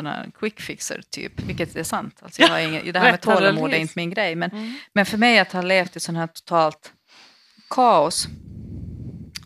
här 0.03 0.31
quick 0.39 0.61
fixer 0.61 1.03
typ, 1.11 1.41
vilket 1.41 1.77
är 1.77 1.83
sant. 1.83 2.19
Alltså 2.23 2.43
jag 2.43 2.49
har 2.49 2.59
ingen, 2.59 2.93
det 2.93 2.99
här 2.99 3.11
med 3.11 3.21
tålamod 3.21 3.73
är 3.73 3.79
inte 3.79 3.93
min 3.97 4.11
grej. 4.11 4.35
Men, 4.35 4.51
Mm. 4.51 4.75
men 4.93 5.07
för 5.07 5.19
mig 5.19 5.39
att 5.39 5.53
ha 5.53 5.63
levt 5.63 5.97
i 5.97 6.01
sån 6.01 6.17
här 6.17 6.27
totalt 6.27 6.93
kaos, 7.71 8.29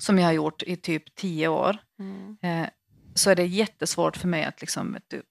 som 0.01 0.19
jag 0.19 0.27
har 0.27 0.33
gjort 0.33 0.63
i 0.63 0.77
typ 0.77 1.15
tio 1.15 1.49
år, 1.49 1.77
Mm. 2.01 2.37
eh, 2.43 2.69
så 3.15 3.31
är 3.31 3.35
det 3.37 3.47
jättesvårt 3.47 4.17
för 4.17 4.29
mig 4.29 4.45
att 4.45 4.61
liksom, 4.61 4.97
du, 5.09 5.23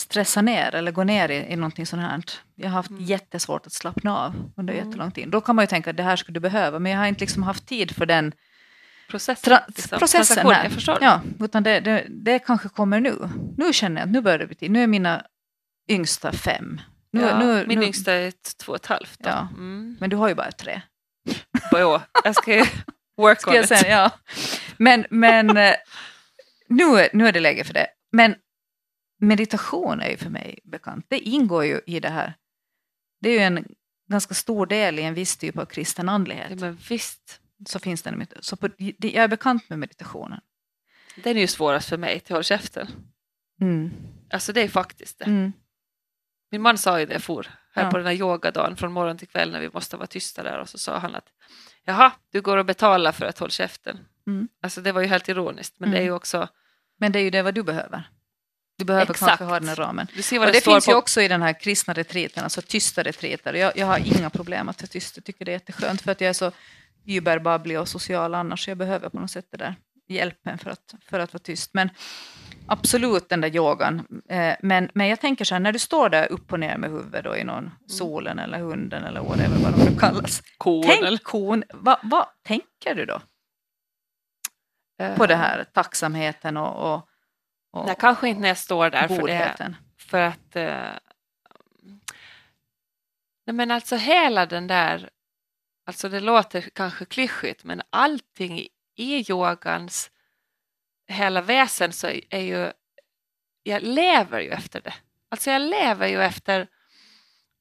stressa 0.00 0.42
ner 0.42 0.74
eller 0.74 0.92
gå 0.92 1.04
ner 1.04 1.28
i, 1.28 1.52
i 1.52 1.56
någonting 1.56 1.86
sånt 1.86 2.02
här. 2.02 2.22
Jag 2.54 2.68
har 2.68 2.74
haft 2.74 2.90
Mm. 2.90 3.04
jättesvårt 3.04 3.66
att 3.66 3.72
slappna 3.72 4.18
av 4.18 4.50
under 4.56 4.74
Mm. 4.74 4.86
jättelång 4.86 5.10
tid. 5.10 5.28
Då 5.28 5.40
kan 5.40 5.56
man 5.56 5.62
ju 5.62 5.66
tänka 5.66 5.90
att 5.90 5.96
det 5.96 6.02
här 6.02 6.16
skulle 6.16 6.34
du 6.36 6.40
behöva, 6.40 6.78
men 6.78 6.92
jag 6.92 6.98
har 6.98 7.06
inte 7.06 7.20
liksom 7.20 7.42
haft 7.42 7.66
tid 7.66 7.90
för 7.96 8.06
den 8.06 8.32
Processen. 9.08 9.52
tra- 9.52 9.64
liksom. 9.66 9.98
processen. 9.98 10.46
Jag 10.48 10.72
förstår. 10.72 10.98
Ja, 11.00 11.20
utan 11.40 11.62
det, 11.62 11.80
det, 11.80 12.06
det 12.08 12.38
kanske 12.38 12.68
kommer 12.68 13.00
nu. 13.00 13.28
Nu 13.56 13.72
känner 13.72 14.00
jag 14.00 14.06
att 14.06 14.12
nu 14.12 14.20
börjar 14.20 14.38
det 14.38 14.46
bli 14.46 14.56
tid. 14.56 14.70
Nu 14.70 14.82
är 14.82 14.86
mina 14.86 15.26
yngsta 15.88 16.32
fem. 16.32 16.80
Nu, 17.12 17.20
ja, 17.20 17.38
nu, 17.38 17.66
min 17.66 17.78
nu, 17.78 17.86
yngsta 17.86 18.12
är 18.12 18.28
ett, 18.28 18.56
två 18.56 18.72
och 18.72 18.76
ett 18.76 18.86
halvt. 18.86 19.20
Ja. 19.24 19.48
Mm. 19.52 19.96
Men 20.00 20.10
du 20.10 20.16
har 20.16 20.28
ju 20.28 20.34
bara 20.34 20.52
tre. 20.52 20.82
Jo, 21.72 22.00
jag 22.24 22.34
ska 22.34 22.52
work 23.16 23.40
Ska 23.40 23.50
on 23.50 23.56
it. 23.56 23.68
säga, 23.68 23.88
ja. 23.98 24.10
Men, 24.76 25.06
men 25.10 25.56
eh, 25.56 25.74
nu, 26.68 27.08
nu 27.12 27.28
är 27.28 27.32
det 27.32 27.40
läge 27.40 27.64
för 27.64 27.74
det. 27.74 27.86
Men 28.12 28.34
meditation 29.20 30.00
är 30.00 30.10
ju 30.10 30.16
för 30.16 30.30
mig 30.30 30.58
bekant. 30.64 31.06
Det 31.08 31.18
ingår 31.18 31.64
ju 31.64 31.80
i 31.86 32.00
det 32.00 32.08
här. 32.08 32.34
Det 33.20 33.28
är 33.28 33.32
ju 33.32 33.38
en 33.38 33.64
ganska 34.10 34.34
stor 34.34 34.66
del 34.66 34.98
i 34.98 35.02
en 35.02 35.14
viss 35.14 35.36
typ 35.36 35.58
av 35.58 35.64
kristen 35.64 36.08
andlighet. 36.08 36.46
Ja, 36.50 36.56
men 36.56 36.78
visst, 36.88 37.40
finns 37.78 38.02
den. 38.02 38.26
Så 38.40 38.56
på, 38.56 38.68
jag 38.98 39.14
är 39.24 39.28
bekant 39.28 39.68
med 39.70 39.78
meditationen. 39.78 40.40
den 41.16 41.36
är 41.36 41.40
ju 41.40 41.46
svårast 41.46 41.88
för 41.88 41.96
mig 41.96 42.20
till 42.20 42.34
håll 42.34 42.44
käften. 42.44 42.88
Mm. 43.60 43.90
Alltså 44.30 44.52
det 44.52 44.60
är 44.60 44.68
faktiskt 44.68 45.18
det. 45.18 45.24
Mm. 45.24 45.52
Min 46.50 46.62
man 46.62 46.78
sa 46.78 47.00
ju 47.00 47.06
det 47.06 47.20
for 47.20 47.46
här 47.74 47.84
Ja. 47.84 47.90
på 47.90 47.96
den 47.96 48.06
här 48.06 48.12
yogadagen 48.14 48.76
från 48.76 48.92
morgon 48.92 49.18
till 49.18 49.28
kväll 49.28 49.50
när 49.52 49.60
vi 49.60 49.70
måste 49.72 49.96
vara 49.96 50.06
tysta 50.06 50.42
där 50.42 50.58
och 50.60 50.68
så 50.68 50.78
sa 50.78 50.98
han 50.98 51.14
att 51.14 51.28
jaha, 51.84 52.12
du 52.30 52.40
går 52.40 52.56
och 52.56 52.64
betalar 52.66 53.12
för 53.12 53.26
att 53.26 53.38
hålla 53.38 53.50
käften. 53.50 53.98
Mm. 54.26 54.48
Alltså 54.62 54.80
det 54.80 54.92
var 54.92 55.00
ju 55.00 55.06
helt 55.06 55.28
ironiskt 55.28 55.74
men 55.80 55.90
det 55.90 55.96
är 55.96 56.00
Mm. 56.00 56.06
ju 56.12 56.12
också, 56.16 56.48
Men 56.98 57.12
det 57.12 57.18
är 57.18 57.22
ju 57.22 57.30
det 57.30 57.42
vad 57.42 57.54
du 57.54 57.62
behöver. 57.62 58.08
Du 58.78 58.84
behöver 58.84 59.10
Exakt. 59.10 59.28
kanske 59.28 59.44
ha 59.44 59.60
den 59.60 59.68
här 59.68 59.76
ramen. 59.76 60.06
du 60.14 60.22
ser 60.22 60.38
vad 60.38 60.48
Och 60.48 60.52
det, 60.52 60.58
det 60.58 60.64
finns 60.64 60.86
på. 60.86 60.92
ju 60.92 60.96
också 60.96 61.20
i 61.20 61.28
den 61.28 61.42
här 61.42 61.60
kristna 61.60 61.94
retriten, 61.94 62.44
alltså 62.44 62.62
tysta 62.62 63.02
retriter. 63.02 63.54
Jag, 63.54 63.76
jag 63.76 63.86
har 63.86 63.98
inga 64.18 64.30
problem 64.30 64.68
att 64.68 64.82
vara 64.82 64.86
tyst, 64.88 65.16
jag 65.16 65.24
tycker 65.24 65.44
det 65.44 65.50
är 65.50 65.52
jätteskönt 65.52 66.02
för 66.02 66.12
att 66.12 66.20
jag 66.20 66.28
är 66.28 66.32
så 66.32 66.52
überbabblig 67.04 67.80
och 67.80 67.88
social 67.88 68.34
annars. 68.34 68.64
så 68.64 68.70
Jag 68.70 68.78
behöver 68.78 69.08
på 69.08 69.20
något 69.20 69.30
sätt 69.30 69.46
det 69.50 69.56
där 69.56 69.74
hjälpen 70.08 70.58
för 70.58 70.70
att, 70.70 70.94
för 71.10 71.20
att 71.20 71.32
vara 71.32 71.42
tyst. 71.42 71.70
Men 71.74 71.90
absolut 72.66 73.28
den 73.28 73.40
där 73.40 73.56
yogan. 73.56 74.22
Eh, 74.28 74.54
men, 74.62 74.90
men 74.94 75.08
jag 75.08 75.20
tänker 75.20 75.44
så 75.44 75.54
här, 75.54 75.60
när 75.60 75.72
du 75.72 75.78
står 75.78 76.08
där 76.08 76.32
upp 76.32 76.52
och 76.52 76.60
ner 76.60 76.76
med 76.76 76.90
huvudet 76.90 77.24
då 77.24 77.36
i 77.36 77.44
någon 77.44 77.70
solen 77.86 78.38
eller 78.38 78.58
hunden 78.58 79.04
eller 79.04 79.20
whatever 79.20 79.56
vad 79.56 79.72
de 79.78 79.90
nu 79.90 79.98
kallas. 79.98 80.42
kon 80.58 80.82
Tänk 80.86 80.98
eller- 81.02 81.18
kon, 81.18 81.64
vad, 81.74 81.98
vad 82.02 82.26
tänker 82.42 82.94
du 82.94 83.04
då 83.04 83.20
på 85.16 85.26
det 85.26 85.36
här 85.36 85.64
tacksamheten 85.64 86.56
och, 86.56 86.94
och, 86.94 87.08
och 87.72 87.86
Nej, 87.86 87.96
kanske 87.98 88.28
inte 88.28 88.40
när 88.40 88.48
jag 88.48 88.58
står 88.58 88.90
där 88.90 89.08
för 89.08 89.26
det, 89.26 89.74
för 89.98 90.20
att 90.20 90.56
eh, 90.56 90.90
nej 93.46 93.54
men 93.54 93.70
alltså 93.70 93.96
hela 93.96 94.46
den 94.46 94.66
där 94.66 95.10
alltså 95.84 96.08
det 96.08 96.20
låter 96.20 96.60
kanske 96.60 97.04
klyschigt 97.04 97.64
men 97.64 97.82
allting 97.90 98.68
i, 98.96 99.30
yogans 99.30 100.10
hela 101.08 101.42
väsen 101.42 101.92
så 101.92 102.06
är 102.30 102.40
ju 102.40 102.72
jag 103.62 103.82
lever 103.82 104.40
ju 104.40 104.50
efter 104.50 104.80
det. 104.80 104.94
Alltså 105.28 105.50
jag 105.50 105.62
lever 105.62 106.08
ju 106.08 106.22
efter 106.22 106.68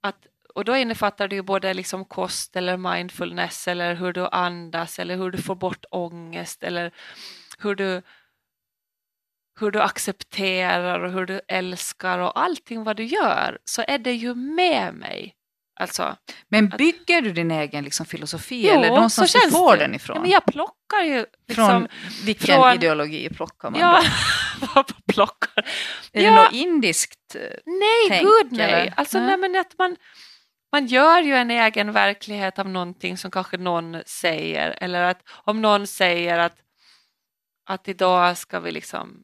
att 0.02 0.28
och 0.56 0.66
då 0.66 0.76
innefattar 0.76 1.28
det 1.28 1.36
ju 1.36 1.42
både 1.42 1.74
liksom 1.74 2.06
kost 2.06 2.56
eller 2.56 2.78
mindfulness 2.78 3.68
eller 3.68 3.96
hur 3.96 4.14
du 4.14 4.28
andas 4.28 5.00
eller 5.00 5.18
hur 5.18 5.32
du 5.32 5.38
får 5.38 5.56
bort 5.56 5.86
ångest 5.92 6.64
eller 6.64 6.92
hur 7.60 7.76
du 7.76 8.02
hur 9.60 9.72
du 9.72 9.82
accepterar 9.82 11.00
och 11.00 11.12
hur 11.12 11.26
du 11.26 11.42
älskar 11.48 12.20
och 12.20 12.40
allting 12.40 12.84
vad 12.84 12.98
du 12.98 13.04
gör 13.04 13.60
så 13.64 13.84
är 13.88 13.98
det 13.98 14.14
ju 14.14 14.36
med 14.36 14.94
mig. 14.94 15.36
Alltså, 15.80 16.16
men 16.62 16.70
bygger 16.70 17.22
du 17.22 17.32
din 17.32 17.52
egen 17.52 17.84
liksom, 17.84 18.06
filosofi 18.06 18.68
Jo, 18.68 18.74
eller 18.74 18.88
någonstans 18.90 19.34
du 19.34 19.52
får 19.52 19.74
det. 19.78 19.84
den 19.84 19.96
ifrån? 19.96 20.16
ja, 20.16 20.22
men 20.22 20.32
jag 20.32 20.46
plockar 20.46 21.02
ju 21.04 21.26
liksom, 21.48 21.66
från 21.68 21.88
vilken 22.26 22.56
från- 22.56 22.74
ideologi 22.74 23.30
plockar 23.30 23.70
man 23.72 23.80
ja, 23.80 24.04
då? 24.76 24.84
plockar. 25.14 25.66
Är 26.12 26.22
ja. 26.24 26.30
det 26.30 26.36
något 26.36 26.54
indiskt? 26.54 27.36
eh, 27.36 27.42
Nej, 27.66 28.08
tänk, 28.10 28.22
gud 28.28 28.52
nej. 28.52 28.72
eller? 28.72 28.94
Alltså, 28.98 29.18
Nej. 29.18 29.28
nej 29.28 29.38
men 29.38 29.56
att 29.62 29.78
man, 29.78 29.96
man 30.72 30.86
gör 30.88 31.22
ju 31.22 31.36
en 31.36 31.52
egen 31.52 31.92
verklighet 31.92 32.60
av 32.60 32.70
någonting 32.70 33.18
som 33.18 33.32
kanske 33.32 33.58
någon 33.58 33.98
säger 34.06 34.78
eller 34.82 35.02
att 35.04 35.22
om 35.30 35.62
någon 35.62 35.88
säger 35.88 36.40
att, 36.40 36.56
att 37.70 37.88
idag 37.88 38.38
ska 38.38 38.60
vi 38.60 38.72
liksom 38.72 39.24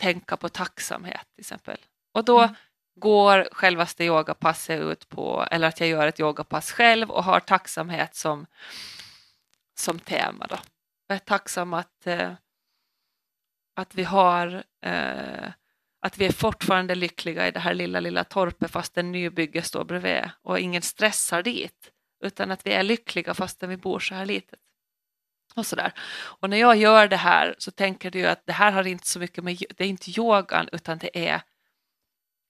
tänka 0.00 0.36
på 0.36 0.48
tacksamhet 0.48 1.20
till 1.34 1.40
exempel. 1.40 1.76
Och 2.14 2.24
då 2.24 2.38
Mm 2.40 2.54
går 2.96 3.48
självaste 3.52 4.04
yogapasset 4.04 4.80
ut 4.80 5.08
på, 5.08 5.46
eller 5.50 5.68
att 5.68 5.80
jag 5.80 5.88
gör 5.88 6.06
ett 6.06 6.20
yogapass 6.20 6.72
själv 6.72 7.10
och 7.10 7.24
har 7.24 7.40
tacksamhet 7.40 8.14
som, 8.14 8.46
som 9.78 9.98
tema. 9.98 10.46
Då. 10.46 10.56
Jag 11.06 11.14
är 11.14 11.18
tacksam 11.18 11.74
att, 11.74 12.06
eh, 12.06 12.32
att 13.76 13.94
vi 13.94 14.04
har 14.04 14.64
eh, 14.82 15.50
att 16.06 16.18
vi 16.18 16.26
är 16.26 16.32
fortfarande 16.32 16.94
lyckliga 16.94 17.48
i 17.48 17.50
det 17.50 17.60
här 17.60 17.74
lilla, 17.74 18.00
lilla 18.00 18.24
torpet 18.24 18.70
fast 18.70 18.98
en 18.98 19.12
nybygge 19.12 19.62
står 19.62 19.84
bredvid 19.84 20.30
och 20.42 20.58
ingen 20.58 20.82
stressar 20.82 21.42
dit. 21.42 21.90
Utan 22.24 22.50
att 22.50 22.66
vi 22.66 22.72
är 22.72 22.82
lyckliga 22.82 23.34
fastän 23.34 23.68
vi 23.68 23.76
bor 23.76 24.00
så 24.00 24.14
här 24.14 24.26
litet. 24.26 24.58
Och, 25.54 25.66
sådär. 25.66 25.92
och 26.14 26.50
när 26.50 26.56
jag 26.56 26.76
gör 26.76 27.08
det 27.08 27.16
här 27.16 27.54
så 27.58 27.70
tänker 27.70 28.10
du 28.10 28.26
att 28.26 28.46
det 28.46 28.52
här 28.52 28.72
har 28.72 28.86
inte 28.86 29.08
så 29.08 29.18
mycket 29.18 29.44
med, 29.44 29.62
det 29.76 29.84
är 29.84 29.88
inte 29.88 30.20
yogan 30.20 30.68
utan 30.72 30.98
det 30.98 31.28
är 31.28 31.42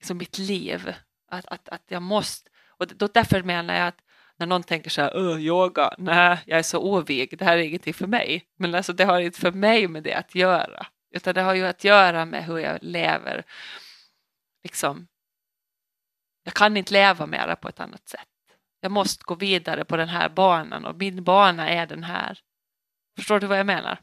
liksom 0.06 0.18
mitt 0.18 0.38
liv. 0.38 0.94
Att, 1.30 1.46
att, 1.46 1.68
att 1.68 1.82
jag 1.88 2.02
måste, 2.02 2.50
och 2.78 2.86
då, 2.86 3.06
därför 3.06 3.42
menar 3.42 3.74
jag 3.74 3.88
att 3.88 3.98
när 4.38 4.46
någon 4.46 4.62
tänker 4.62 4.90
så 4.90 5.02
här, 5.02 5.16
"Öh, 5.16 5.40
yoga, 5.40 5.94
nej, 5.98 6.38
jag 6.46 6.58
är 6.58 6.62
så 6.62 6.78
ovig, 6.78 7.38
det 7.38 7.44
här 7.44 7.58
är 7.58 7.62
ingenting 7.62 7.94
för 7.94 8.06
mig. 8.06 8.44
Men 8.58 8.74
alltså 8.74 8.92
det 8.92 9.04
har 9.04 9.20
inte 9.20 9.40
för 9.40 9.52
mig 9.52 9.88
med 9.88 10.02
det 10.02 10.14
att 10.14 10.34
göra. 10.34 10.86
Utan 11.14 11.34
det 11.34 11.42
har 11.42 11.54
ju 11.54 11.66
att 11.66 11.84
göra 11.84 12.24
med 12.24 12.44
hur 12.44 12.58
jag 12.58 12.78
lever. 12.82 13.44
Liksom, 14.64 15.06
jag 16.44 16.54
kan 16.54 16.76
inte 16.76 16.92
leva 16.92 17.26
mera 17.26 17.56
på 17.56 17.68
ett 17.68 17.80
annat 17.80 18.08
sätt. 18.08 18.28
Jag 18.80 18.92
måste 18.92 19.24
gå 19.24 19.34
vidare 19.34 19.84
på 19.84 19.96
den 19.96 20.08
här 20.08 20.28
banan 20.28 20.84
och 20.86 20.96
min 20.96 21.24
bana 21.24 21.68
är 21.68 21.86
den 21.86 22.04
här. 22.04 22.38
Förstår 23.16 23.40
du 23.40 23.46
vad 23.46 23.58
jag 23.58 23.66
menar? 23.66 23.98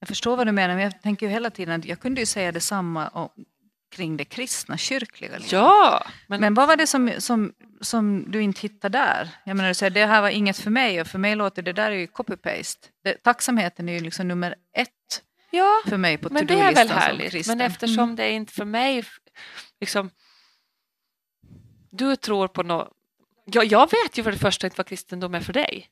Jag 0.00 0.08
förstår 0.08 0.36
vad 0.36 0.46
du 0.46 0.52
menar, 0.52 0.74
men 0.74 0.84
jag 0.84 1.02
tänker 1.02 1.26
ju 1.26 1.32
hela 1.32 1.50
tiden 1.50 1.80
att 1.80 1.84
jag 1.86 2.00
kunde 2.00 2.20
ju 2.20 2.26
säga 2.26 2.52
detsamma 2.52 3.08
kring 3.90 4.16
det 4.16 4.24
kristna, 4.24 4.76
kyrkliga 4.76 5.32
livet. 5.32 5.52
Ja, 5.52 6.04
men, 6.26 6.40
Men 6.40 6.54
vad 6.54 6.68
var 6.68 6.76
det 6.76 6.86
som, 6.86 7.12
som, 7.18 7.52
som 7.80 8.30
du 8.30 8.42
inte 8.42 8.60
hittade 8.60 8.98
där? 8.98 9.28
Jag 9.44 9.56
menar, 9.56 9.68
du 9.68 9.74
säger 9.74 9.90
det 9.90 10.06
här 10.06 10.20
var 10.20 10.28
inget 10.28 10.58
för 10.58 10.70
mig 10.70 11.00
och 11.00 11.06
för 11.06 11.18
mig 11.18 11.36
låter 11.36 11.62
det 11.62 11.72
där 11.72 11.90
är 11.90 11.96
ju 11.96 12.06
copy-paste. 12.06 12.86
Tacksamheten 13.22 13.88
är 13.88 13.92
ju 13.92 14.00
liksom 14.00 14.28
nummer 14.28 14.54
ett 14.76 14.88
ja, 15.50 15.82
för 15.86 15.96
mig 15.96 16.18
på 16.18 16.28
men 16.32 16.46
det 16.46 16.54
är 16.54 16.74
väl 16.74 16.88
härligt. 16.90 17.46
Men 17.46 17.60
eftersom 17.60 18.04
Mm. 18.04 18.16
det 18.16 18.24
är 18.24 18.30
inte 18.32 18.52
för 18.52 18.64
mig, 18.64 19.04
liksom, 19.80 20.10
du 21.90 22.16
tror 22.16 22.48
på 22.48 22.62
något. 22.62 22.88
Ja, 23.44 23.62
jag 23.64 23.90
vet 23.90 24.18
ju 24.18 24.22
för 24.22 24.32
det 24.32 24.38
första 24.38 24.66
inte 24.66 24.76
vad 24.76 24.86
kristendom 24.86 25.34
är 25.34 25.40
för 25.40 25.52
dig. 25.52 25.86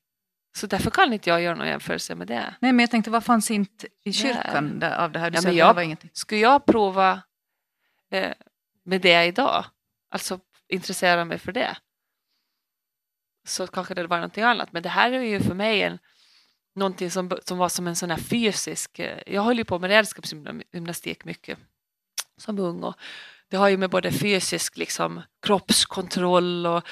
Så 0.57 0.67
därför 0.67 0.90
kan 0.90 1.12
inte 1.12 1.31
jag 1.31 1.43
göra 1.43 1.55
någon 1.55 1.67
jämförelse 1.69 2.14
med 2.14 2.26
det. 2.26 2.55
Nej, 2.61 2.73
men 2.73 2.78
jag 2.78 2.90
tänkte, 2.90 3.11
vad 3.11 3.25
fanns 3.25 3.50
inte 3.50 3.87
i 4.05 4.12
kyrkan 4.12 4.78
där, 4.78 4.97
av 4.99 5.12
det 5.12 5.19
här? 5.19 5.31
Du 5.31 5.38
Ja, 5.43 5.50
jag- 5.52 5.75
var 5.75 5.83
ingenting. 5.83 6.11
Skulle 6.12 6.40
jag 6.40 6.67
prova 6.67 7.23
eh, 8.11 8.33
med 8.83 9.00
det 9.00 9.25
idag, 9.25 9.65
alltså 10.11 10.41
intressera 10.69 11.25
mig 11.25 11.38
för 11.38 11.53
det, 11.53 11.77
så 13.47 13.67
kanske 13.67 13.95
det 13.95 14.07
var 14.07 14.17
någonting 14.17 14.45
annat. 14.45 14.73
Men 14.73 14.83
det 14.83 14.88
här 14.88 15.12
är 15.12 15.21
ju 15.21 15.41
för 15.41 15.55
mig 15.55 15.83
en, 15.83 15.99
någonting 16.75 17.11
som, 17.11 17.38
som 17.45 17.59
var 17.59 17.69
som 17.69 17.87
en 17.87 17.97
sån 17.97 18.11
här 18.11 18.19
fysisk... 18.19 18.99
Eh, 18.99 19.19
jag 19.27 19.43
höll 19.43 19.59
ju 19.59 19.65
på 19.65 19.79
med 19.79 19.91
redskapsgymnastik 19.91 21.25
mycket 21.25 21.59
som 22.37 22.59
ung 22.59 22.83
och 22.83 22.95
det 23.50 23.57
har 23.57 23.69
ju 23.69 23.77
med 23.77 23.91
både 23.91 24.12
fysisk 24.12 24.77
liksom, 24.77 25.23
kroppskontroll 25.43 26.67
och, 26.67 26.83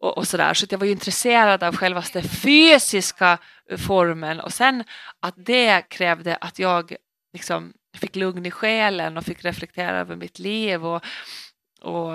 och, 0.00 0.18
och 0.18 0.28
sådär. 0.28 0.54
Så 0.54 0.64
att 0.64 0.72
jag 0.72 0.78
var 0.78 0.86
ju 0.86 0.92
intresserad 0.92 1.62
av 1.62 1.76
självaste 1.76 2.22
fysiska 2.22 3.38
formen 3.78 4.40
och 4.40 4.52
sen 4.52 4.84
att 5.20 5.34
det 5.36 5.82
krävde 5.88 6.36
att 6.36 6.58
jag 6.58 6.96
liksom 7.32 7.72
fick 7.98 8.16
lugn 8.16 8.46
i 8.46 8.50
själen 8.50 9.16
och 9.16 9.24
fick 9.24 9.44
reflektera 9.44 10.00
över 10.00 10.16
mitt 10.16 10.38
liv 10.38 10.86
och, 10.86 11.04
och, 11.80 12.10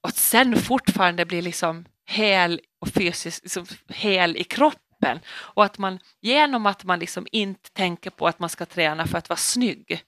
och 0.00 0.08
att 0.08 0.16
sen 0.16 0.56
fortfarande 0.56 1.24
bli 1.24 1.42
liksom 1.42 1.84
hel 2.04 2.60
och 2.78 2.88
fysiskt 2.88 3.42
liksom 3.42 3.66
hel 3.88 4.36
i 4.36 4.44
kroppen 4.44 5.20
och 5.28 5.64
att 5.64 5.78
man 5.78 5.98
genom 6.20 6.66
att 6.66 6.84
man 6.84 6.98
liksom 6.98 7.26
inte 7.32 7.70
tänker 7.72 8.10
på 8.10 8.26
att 8.26 8.38
man 8.38 8.50
ska 8.50 8.66
träna 8.66 9.06
för 9.06 9.18
att 9.18 9.28
vara 9.28 9.36
snygg 9.36 10.02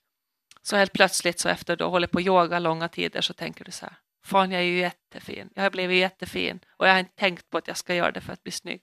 Så 0.62 0.76
helt 0.76 0.92
plötsligt 0.92 1.40
så 1.40 1.48
efter 1.48 1.76
du 1.76 1.84
håller 1.84 1.92
hållit 1.92 2.10
på 2.10 2.20
yoga 2.20 2.58
långa 2.58 2.88
tider 2.88 3.20
så 3.20 3.34
tänker 3.34 3.64
du 3.64 3.70
så 3.70 3.86
här, 3.86 3.94
fan 4.24 4.50
jag 4.50 4.60
är 4.60 4.66
ju 4.66 4.78
jättefin, 4.78 5.50
jag 5.54 5.62
har 5.62 5.70
blivit 5.70 5.98
jättefin 5.98 6.60
och 6.76 6.88
jag 6.88 6.92
har 6.92 7.00
inte 7.00 7.14
tänkt 7.14 7.50
på 7.50 7.58
att 7.58 7.68
jag 7.68 7.76
ska 7.76 7.94
göra 7.94 8.10
det 8.10 8.20
för 8.20 8.32
att 8.32 8.42
bli 8.42 8.52
snygg. 8.52 8.82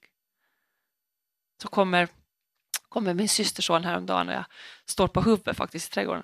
Så 1.62 1.68
kommer, 1.68 2.08
kommer 2.96 3.14
min 3.14 3.30
systerson 3.30 3.84
häromdagen 3.84 4.30
och 4.30 4.36
jag 4.36 4.46
står 4.86 5.08
på 5.08 5.22
huvudet 5.22 5.58
faktiskt 5.58 5.92
i 5.92 5.94
trädgården. 5.94 6.24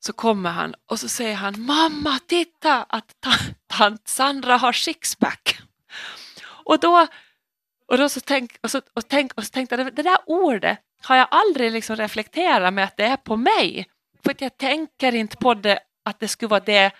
Så 0.00 0.12
kommer 0.12 0.50
han 0.50 0.74
och 0.86 0.98
så 1.00 1.08
säger 1.08 1.34
han, 1.34 1.60
mamma 1.60 2.18
titta 2.26 2.82
att 2.82 3.14
tant 3.66 4.08
Sandra 4.08 4.56
har 4.56 4.72
sixpack. 4.72 5.58
Och 6.44 6.80
då, 6.80 7.06
och 7.86 7.98
då 7.98 8.08
så, 8.08 8.20
tänk, 8.20 8.56
och 8.62 8.70
så, 8.70 8.80
och 8.94 9.08
tänk, 9.08 9.32
och 9.34 9.44
så 9.44 9.50
tänkte 9.50 9.76
jag, 9.76 9.94
det 9.94 10.02
där 10.02 10.18
ordet 10.26 10.78
har 11.02 11.16
jag 11.16 11.28
aldrig 11.30 11.72
liksom 11.72 11.96
reflekterat 11.96 12.74
med 12.74 12.84
att 12.84 12.96
det 12.96 13.04
är 13.04 13.16
på 13.16 13.36
mig. 13.36 13.86
För 14.24 14.30
att 14.30 14.40
jag 14.40 14.56
tänker 14.56 15.14
inte 15.14 15.36
på 15.36 15.54
det 15.54 15.78
att 16.04 16.20
det 16.20 16.28
skulle 16.28 16.48
vara 16.48 16.60
det. 16.60 16.92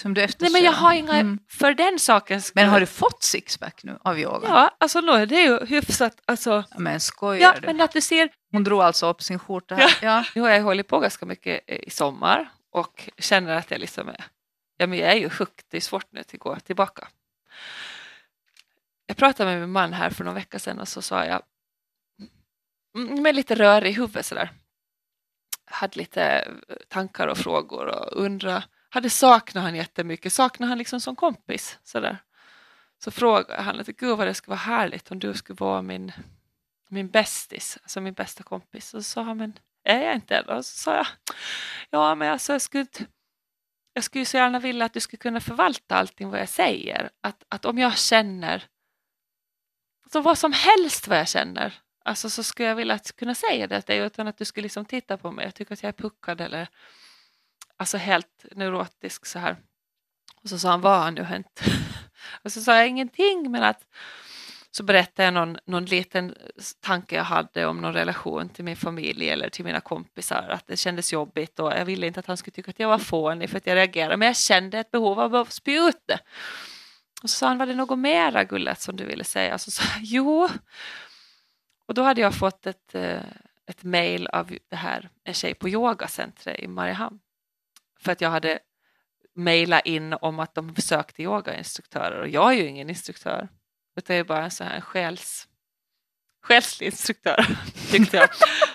Som 0.00 0.14
du 0.14 0.18
Nej 0.18 0.24
eftersträvar. 0.24 0.52
men 0.52 0.62
jag 0.64 0.72
har 0.72 0.92
inga, 0.94 1.12
Mm. 1.14 1.38
för 1.48 1.74
den 1.74 1.98
skull. 1.98 2.40
Men 2.54 2.68
har 2.68 2.80
du 2.80 2.86
fått 2.86 3.22
sixpack 3.22 3.84
nu 3.84 3.98
av 4.04 4.18
yoga? 4.18 4.48
Ja, 4.48 4.76
alltså 4.80 5.00
nu 5.00 5.12
är 5.12 5.26
det 5.26 5.40
ju 5.40 5.64
hyfsat, 5.66 6.20
alltså. 6.24 6.50
Ja, 6.70 6.78
Men 6.78 7.00
skojar 7.00 7.40
Ja, 7.54 7.60
du? 7.60 7.66
men 7.66 7.80
att 7.80 7.92
du 7.92 8.00
ser, 8.00 8.28
Hon 8.52 8.64
drog 8.64 8.80
alltså 8.82 9.06
upp 9.06 9.22
sin 9.22 9.38
skjorta 9.38 9.74
här. 9.74 9.98
Ja. 10.02 10.24
nu 10.34 10.40
har 10.40 10.48
jag 10.48 10.62
hållit 10.62 10.88
på 10.88 10.98
ganska 10.98 11.26
mycket 11.26 11.70
i 11.70 11.90
sommar 11.90 12.50
och 12.70 13.10
känner 13.18 13.54
att 13.56 13.70
jag 13.70 13.80
liksom 13.80 14.08
är, 14.08 14.24
ja 14.76 14.86
men 14.86 14.98
jag 14.98 15.10
är 15.10 15.16
ju 15.16 15.28
hooked, 15.28 15.64
det 15.70 15.76
är 15.76 15.80
svårt 15.80 16.12
nu 16.12 16.20
att 16.20 16.32
gå 16.32 16.56
tillbaka. 16.56 17.08
Jag 19.06 19.16
pratade 19.16 19.50
med 19.50 19.60
min 19.60 19.70
man 19.72 19.92
här 19.92 20.10
för 20.10 20.24
någon 20.24 20.34
vecka 20.34 20.58
sedan 20.58 20.80
och 20.80 20.88
så 20.88 21.02
sa 21.02 21.24
jag, 21.24 21.42
mm, 22.96 23.22
med 23.22 23.34
lite 23.34 23.54
rör 23.54 23.84
i 23.84 23.92
huvudet 23.92 24.26
sådär, 24.26 24.50
hade 25.64 25.98
lite 25.98 26.48
tankar 26.88 27.26
och 27.28 27.38
frågor 27.38 27.86
och 27.86 28.22
undra, 28.24 28.62
hade 28.90 29.10
saknat 29.10 29.64
han 29.64 29.74
jättemycket, 29.74 30.32
saknat 30.32 30.68
han 30.68 30.78
liksom 30.78 31.00
som 31.00 31.16
kompis 31.16 31.78
sådär. 31.84 32.18
Så 33.04 33.10
frågade 33.10 33.62
han, 33.62 33.80
att, 33.80 33.86
gud 33.86 34.18
vad 34.18 34.26
det 34.26 34.34
skulle 34.34 34.52
vara 34.52 34.76
härligt 34.76 35.10
om 35.10 35.18
du 35.18 35.34
skulle 35.34 35.56
vara 35.56 35.82
min, 35.82 36.12
min 36.88 37.08
bästis, 37.08 37.78
alltså 37.82 38.00
min 38.00 38.14
bästa 38.14 38.42
kompis. 38.42 38.94
Och 38.94 39.04
så 39.04 39.10
sa 39.10 39.22
han, 39.22 39.36
men 39.36 39.58
är 39.84 40.02
jag 40.02 40.14
inte 40.14 40.42
det? 40.42 40.54
Och 40.54 40.66
så 40.66 40.78
sa 40.78 40.96
jag, 40.96 41.06
ja 41.90 42.14
men 42.14 42.32
alltså 42.32 42.52
jag 42.52 42.62
skulle 42.62 42.86
jag 43.92 44.04
skulle 44.04 44.24
så 44.24 44.36
gärna 44.36 44.58
vilja 44.58 44.84
att 44.84 44.92
du 44.92 45.00
skulle 45.00 45.18
kunna 45.18 45.40
förvalta 45.40 45.96
allting 45.96 46.30
vad 46.30 46.40
jag 46.40 46.48
säger. 46.48 47.10
Att, 47.20 47.44
att 47.48 47.64
om 47.64 47.78
jag 47.78 47.98
känner, 47.98 48.64
så 50.12 50.20
vad 50.20 50.38
som 50.38 50.52
helst 50.52 51.08
vad 51.08 51.18
jag 51.18 51.28
känner, 51.28 51.74
alltså 52.04 52.30
så 52.30 52.42
skulle 52.42 52.68
jag 52.68 52.76
vilja 52.76 52.94
att 52.94 53.16
kunna 53.16 53.34
säga 53.34 53.66
det 53.66 53.82
till 53.82 53.96
dig 53.96 54.06
utan 54.06 54.28
att 54.28 54.38
du 54.38 54.44
skulle 54.44 54.62
liksom 54.62 54.84
titta 54.84 55.16
på 55.16 55.30
mig 55.30 55.46
och 55.46 55.54
tycka 55.54 55.74
att 55.74 55.82
jag 55.82 55.88
är 55.88 56.02
puckad 56.02 56.40
eller 56.40 56.68
alltså 57.80 57.96
helt 57.96 58.44
neurotisk 58.56 59.26
så 59.26 59.38
här. 59.38 59.56
Och 60.42 60.48
så 60.48 60.58
sa 60.58 60.70
han, 60.70 60.80
vad 60.80 61.02
har 61.02 61.10
nu 61.10 61.22
hänt? 61.22 61.60
Och 62.42 62.52
så 62.52 62.60
sa 62.60 62.76
jag 62.76 62.88
ingenting 62.88 63.50
men 63.50 63.62
att 63.62 63.86
så 64.70 64.82
berättade 64.82 65.24
jag 65.24 65.34
någon, 65.34 65.58
någon 65.64 65.84
liten 65.84 66.34
tanke 66.80 67.16
jag 67.16 67.24
hade 67.24 67.66
om 67.66 67.80
någon 67.80 67.92
relation 67.92 68.48
till 68.48 68.64
min 68.64 68.76
familj 68.76 69.28
eller 69.28 69.48
till 69.48 69.64
mina 69.64 69.80
kompisar, 69.80 70.48
att 70.48 70.66
det 70.66 70.76
kändes 70.76 71.12
jobbigt 71.12 71.58
och 71.58 71.72
jag 71.72 71.84
ville 71.84 72.06
inte 72.06 72.20
att 72.20 72.26
han 72.26 72.36
skulle 72.36 72.52
tycka 72.52 72.70
att 72.70 72.80
jag 72.80 72.88
var 72.88 72.98
fånig 72.98 73.50
för 73.50 73.56
att 73.56 73.66
jag 73.66 73.74
reagerade, 73.74 74.16
men 74.16 74.26
jag 74.26 74.36
kände 74.36 74.78
ett 74.78 74.90
behov 74.90 75.20
av 75.20 75.34
att 75.34 75.52
spy 75.52 75.78
ut 75.78 76.02
det. 76.06 76.18
Och 77.22 77.30
så 77.30 77.36
sa 77.36 77.48
han, 77.48 77.58
var 77.58 77.66
det 77.66 77.74
något 77.74 77.98
mera 77.98 78.44
gullet 78.44 78.80
som 78.80 78.96
du 78.96 79.04
ville 79.04 79.24
säga? 79.24 79.54
Och 79.54 79.60
Så 79.60 79.70
sa 79.70 79.82
jag, 79.94 80.02
jo. 80.02 80.48
Och 81.86 81.94
då 81.94 82.02
hade 82.02 82.20
jag 82.20 82.34
fått 82.34 82.66
ett, 82.66 82.94
eh, 82.94 83.22
ett 83.66 83.82
mejl 83.82 84.26
av 84.26 84.56
det 84.68 84.76
här, 84.76 85.08
en 85.24 85.34
tjej 85.34 85.54
på 85.54 85.68
yogacentret 85.68 86.58
i 86.58 86.68
Mariehamn. 86.68 87.18
För 88.00 88.12
att 88.12 88.20
jag 88.20 88.30
hade 88.30 88.58
mejlat 89.34 89.86
in 89.86 90.12
om 90.12 90.38
att 90.38 90.54
de 90.54 90.76
sökte 90.76 91.22
yogainstruktörer 91.22 92.20
och 92.20 92.28
jag 92.28 92.52
är 92.52 92.56
ju 92.56 92.66
ingen 92.66 92.88
instruktör. 92.88 93.48
Utan 93.96 94.16
jag 94.16 94.20
är 94.20 94.28
bara 94.28 94.44
en 94.44 94.50
sån 94.50 94.66
här 94.66 94.80
själs, 94.80 95.48
själslig 96.42 96.86
instruktör, 96.86 97.46
tyckte 97.90 98.16
jag. 98.16 98.28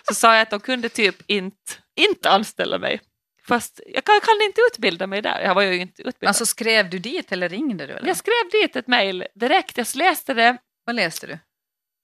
Så 0.07 0.13
sa 0.13 0.33
jag 0.33 0.41
att 0.41 0.49
de 0.49 0.59
kunde 0.59 0.89
typ 0.89 1.15
inte, 1.27 1.73
inte 1.95 2.29
anställa 2.29 2.77
mig. 2.77 3.01
Fast 3.47 3.81
jag 3.87 4.03
kan, 4.03 4.21
kan 4.21 4.41
inte 4.45 4.61
utbilda 4.71 5.07
mig 5.07 5.21
där. 5.21 5.41
Jag 5.41 5.55
var 5.55 5.61
ju 5.61 5.75
inte 5.75 6.01
utbildad. 6.01 6.27
Alltså 6.27 6.45
skrev 6.45 6.89
du 6.89 6.99
dit 6.99 7.31
eller 7.31 7.49
ringde 7.49 7.87
du? 7.87 7.93
Eller? 7.93 8.07
jag 8.07 8.17
skrev 8.17 8.49
dit 8.51 8.75
ett 8.75 8.87
mejl 8.87 9.27
direkt. 9.35 9.77
Jag 9.77 9.87
läste 9.95 10.33
det. 10.33 10.57
Vad 10.85 10.95
läste 10.95 11.27
du? 11.27 11.39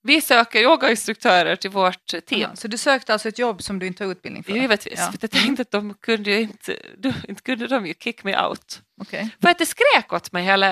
Vi 0.03 0.21
söker 0.21 0.59
yogainstruktörer 0.61 1.55
till 1.55 1.69
vårt 1.69 2.25
team. 2.25 2.43
Aha, 2.45 2.55
Så 2.55 2.67
du 2.67 2.77
sökte 2.77 3.13
alltså 3.13 3.29
ett 3.29 3.39
jobb 3.39 3.61
som 3.63 3.79
du 3.79 3.87
inte 3.87 4.03
har 4.03 4.11
utbildning 4.11 4.43
för? 4.43 4.51
Givetvis, 4.51 4.99
Ja. 4.99 5.11
för 5.11 5.17
jag 5.21 5.31
tänkte 5.31 5.61
att 5.61 5.71
de 5.71 5.93
kunde 5.93 6.31
ju 6.31 6.41
inte, 6.41 6.77
de, 6.97 7.13
inte 7.27 7.41
kunde 7.41 7.67
de 7.67 7.85
ju 7.85 7.93
kick 7.93 8.23
me 8.23 8.37
out. 8.47 8.81
Okej. 9.01 9.29
För 9.41 9.49
att 9.49 9.57
det 9.57 9.65
skrek 9.65 10.13
åt 10.13 10.31
mig 10.31 10.43
hela, 10.43 10.67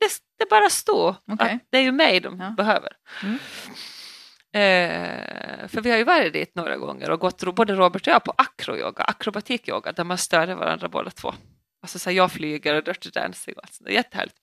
det, 0.00 0.10
det 0.38 0.50
bara 0.50 0.70
stod 0.70 1.14
Okej. 1.32 1.52
att 1.54 1.62
det 1.70 1.78
är 1.78 1.82
ju 1.82 1.92
mig 1.92 2.20
de 2.20 2.40
Ja. 2.40 2.50
behöver. 2.50 2.92
Mm. 3.22 3.38
Eh, 4.52 5.68
för 5.68 5.80
vi 5.80 5.90
har 5.90 5.98
ju 5.98 6.04
varit 6.04 6.32
dit 6.32 6.54
några 6.54 6.76
gånger 6.76 7.10
och 7.10 7.20
gått, 7.20 7.54
både 7.54 7.74
Robert 7.74 8.06
och 8.06 8.12
jag, 8.12 8.24
på 8.24 8.34
akroyoga, 8.36 9.02
akrobatikyoga, 9.04 9.92
där 9.92 10.04
man 10.04 10.18
stöder 10.18 10.54
varandra 10.54 10.88
båda 10.88 11.10
två. 11.10 11.34
Alltså 11.82 11.98
så 11.98 12.10
här, 12.10 12.16
jag 12.16 12.32
flyger 12.32 12.74
och 12.74 12.84
dirty 12.84 13.10
dancing 13.10 13.54
och 13.56 13.64
allt 13.64 13.74
sånt. 13.74 13.90
Jättehärligt. 13.90 14.36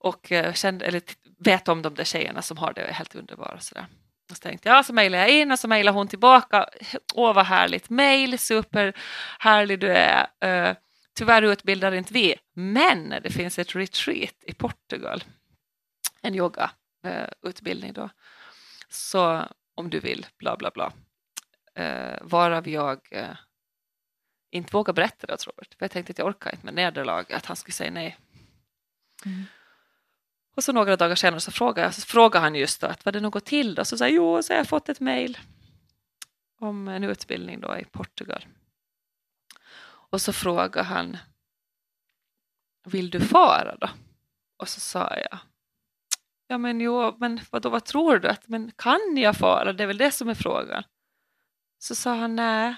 Och 0.00 0.32
eh, 0.32 0.52
kände, 0.52 0.84
eller 0.86 1.02
vet 1.38 1.68
om 1.68 1.82
de 1.82 1.94
där 1.94 2.04
tjejerna 2.04 2.42
som 2.42 2.56
har 2.58 2.72
det 2.72 2.82
och 2.82 2.88
är 2.88 2.92
helt 2.92 3.14
underbara. 3.14 3.60
Så, 3.60 3.74
där. 3.74 3.86
och 4.30 4.36
så 4.36 4.40
tänkte 4.40 4.68
jag, 4.68 4.86
så 4.86 4.92
mejlade 4.92 5.22
jag 5.22 5.32
in 5.32 5.52
och 5.52 5.58
så 5.58 5.68
mejlade 5.68 5.98
hon 5.98 6.08
tillbaka. 6.08 6.68
Åh 7.14 7.34
vad 7.34 7.46
härligt 7.46 7.90
mejl, 7.90 8.38
superhärlig 8.38 9.80
du 9.80 9.92
är. 9.92 10.26
Uh, 10.44 10.76
tyvärr 11.14 11.42
utbildar 11.42 11.92
inte 11.92 12.12
vi, 12.12 12.34
men 12.54 13.08
det 13.08 13.30
finns 13.30 13.58
ett 13.58 13.76
retreat 13.76 14.34
i 14.42 14.54
Portugal. 14.54 15.24
En 16.22 16.34
yogautbildning 16.34 17.90
eh, 17.90 17.94
då. 17.94 18.10
Så 18.88 19.42
om 19.74 19.90
du 19.90 20.00
vill, 20.00 20.26
bla 20.38 20.56
bla 20.56 20.70
bla. 20.70 20.92
Uh, 21.78 22.18
varav 22.22 22.68
jag 22.68 22.98
uh, 23.16 23.36
inte 24.50 24.72
vågar 24.72 24.94
berätta 24.94 25.26
det 25.26 25.34
åt 25.34 25.46
Robert. 25.46 25.74
För 25.78 25.84
jag 25.84 25.90
tänkte 25.90 26.10
att 26.10 26.18
jag 26.18 26.28
orkar 26.28 26.50
inte 26.50 26.64
med 26.64 26.74
nederlag, 26.74 27.32
att 27.32 27.46
han 27.46 27.56
skulle 27.56 27.72
säga 27.72 27.90
nej. 27.90 28.18
Mm. 29.24 29.44
Och 30.56 30.64
så 30.64 30.72
några 30.72 30.96
dagar 30.96 31.14
senare 31.14 31.40
så 31.40 31.50
frågade, 31.50 31.86
jag, 31.86 31.94
så 31.94 32.06
frågade 32.06 32.44
han 32.44 32.54
just 32.54 32.80
då 32.80 32.86
att 32.86 33.04
var 33.04 33.12
det 33.12 33.20
något 33.20 33.44
till 33.44 33.74
då? 33.74 33.84
Så 33.84 33.98
sa 33.98 34.04
jag 34.04 34.14
jo, 34.14 34.42
så 34.42 34.52
har 34.52 34.58
jag 34.58 34.68
fått 34.68 34.88
ett 34.88 35.00
mejl 35.00 35.38
om 36.58 36.88
en 36.88 37.04
utbildning 37.04 37.60
då 37.60 37.76
i 37.76 37.84
Portugal. 37.84 38.46
Och 39.84 40.20
så 40.20 40.32
frågade 40.32 40.82
han 40.82 41.16
vill 42.84 43.10
du 43.10 43.20
fara 43.20 43.76
då? 43.76 43.88
Och 44.56 44.68
så 44.68 44.80
sa 44.80 45.16
jag 45.30 45.38
ja 46.46 46.58
men 46.58 46.80
jo, 46.80 47.16
men 47.18 47.40
vadå, 47.50 47.68
vad 47.68 47.84
tror 47.84 48.18
du? 48.18 48.28
Att, 48.28 48.48
men 48.48 48.72
kan 48.76 49.16
jag 49.16 49.36
fara? 49.36 49.72
Det 49.72 49.82
är 49.82 49.86
väl 49.86 49.98
det 49.98 50.10
som 50.10 50.28
är 50.28 50.34
frågan. 50.34 50.84
Så 51.78 51.94
sa 51.94 52.14
han 52.14 52.36
nej, 52.36 52.76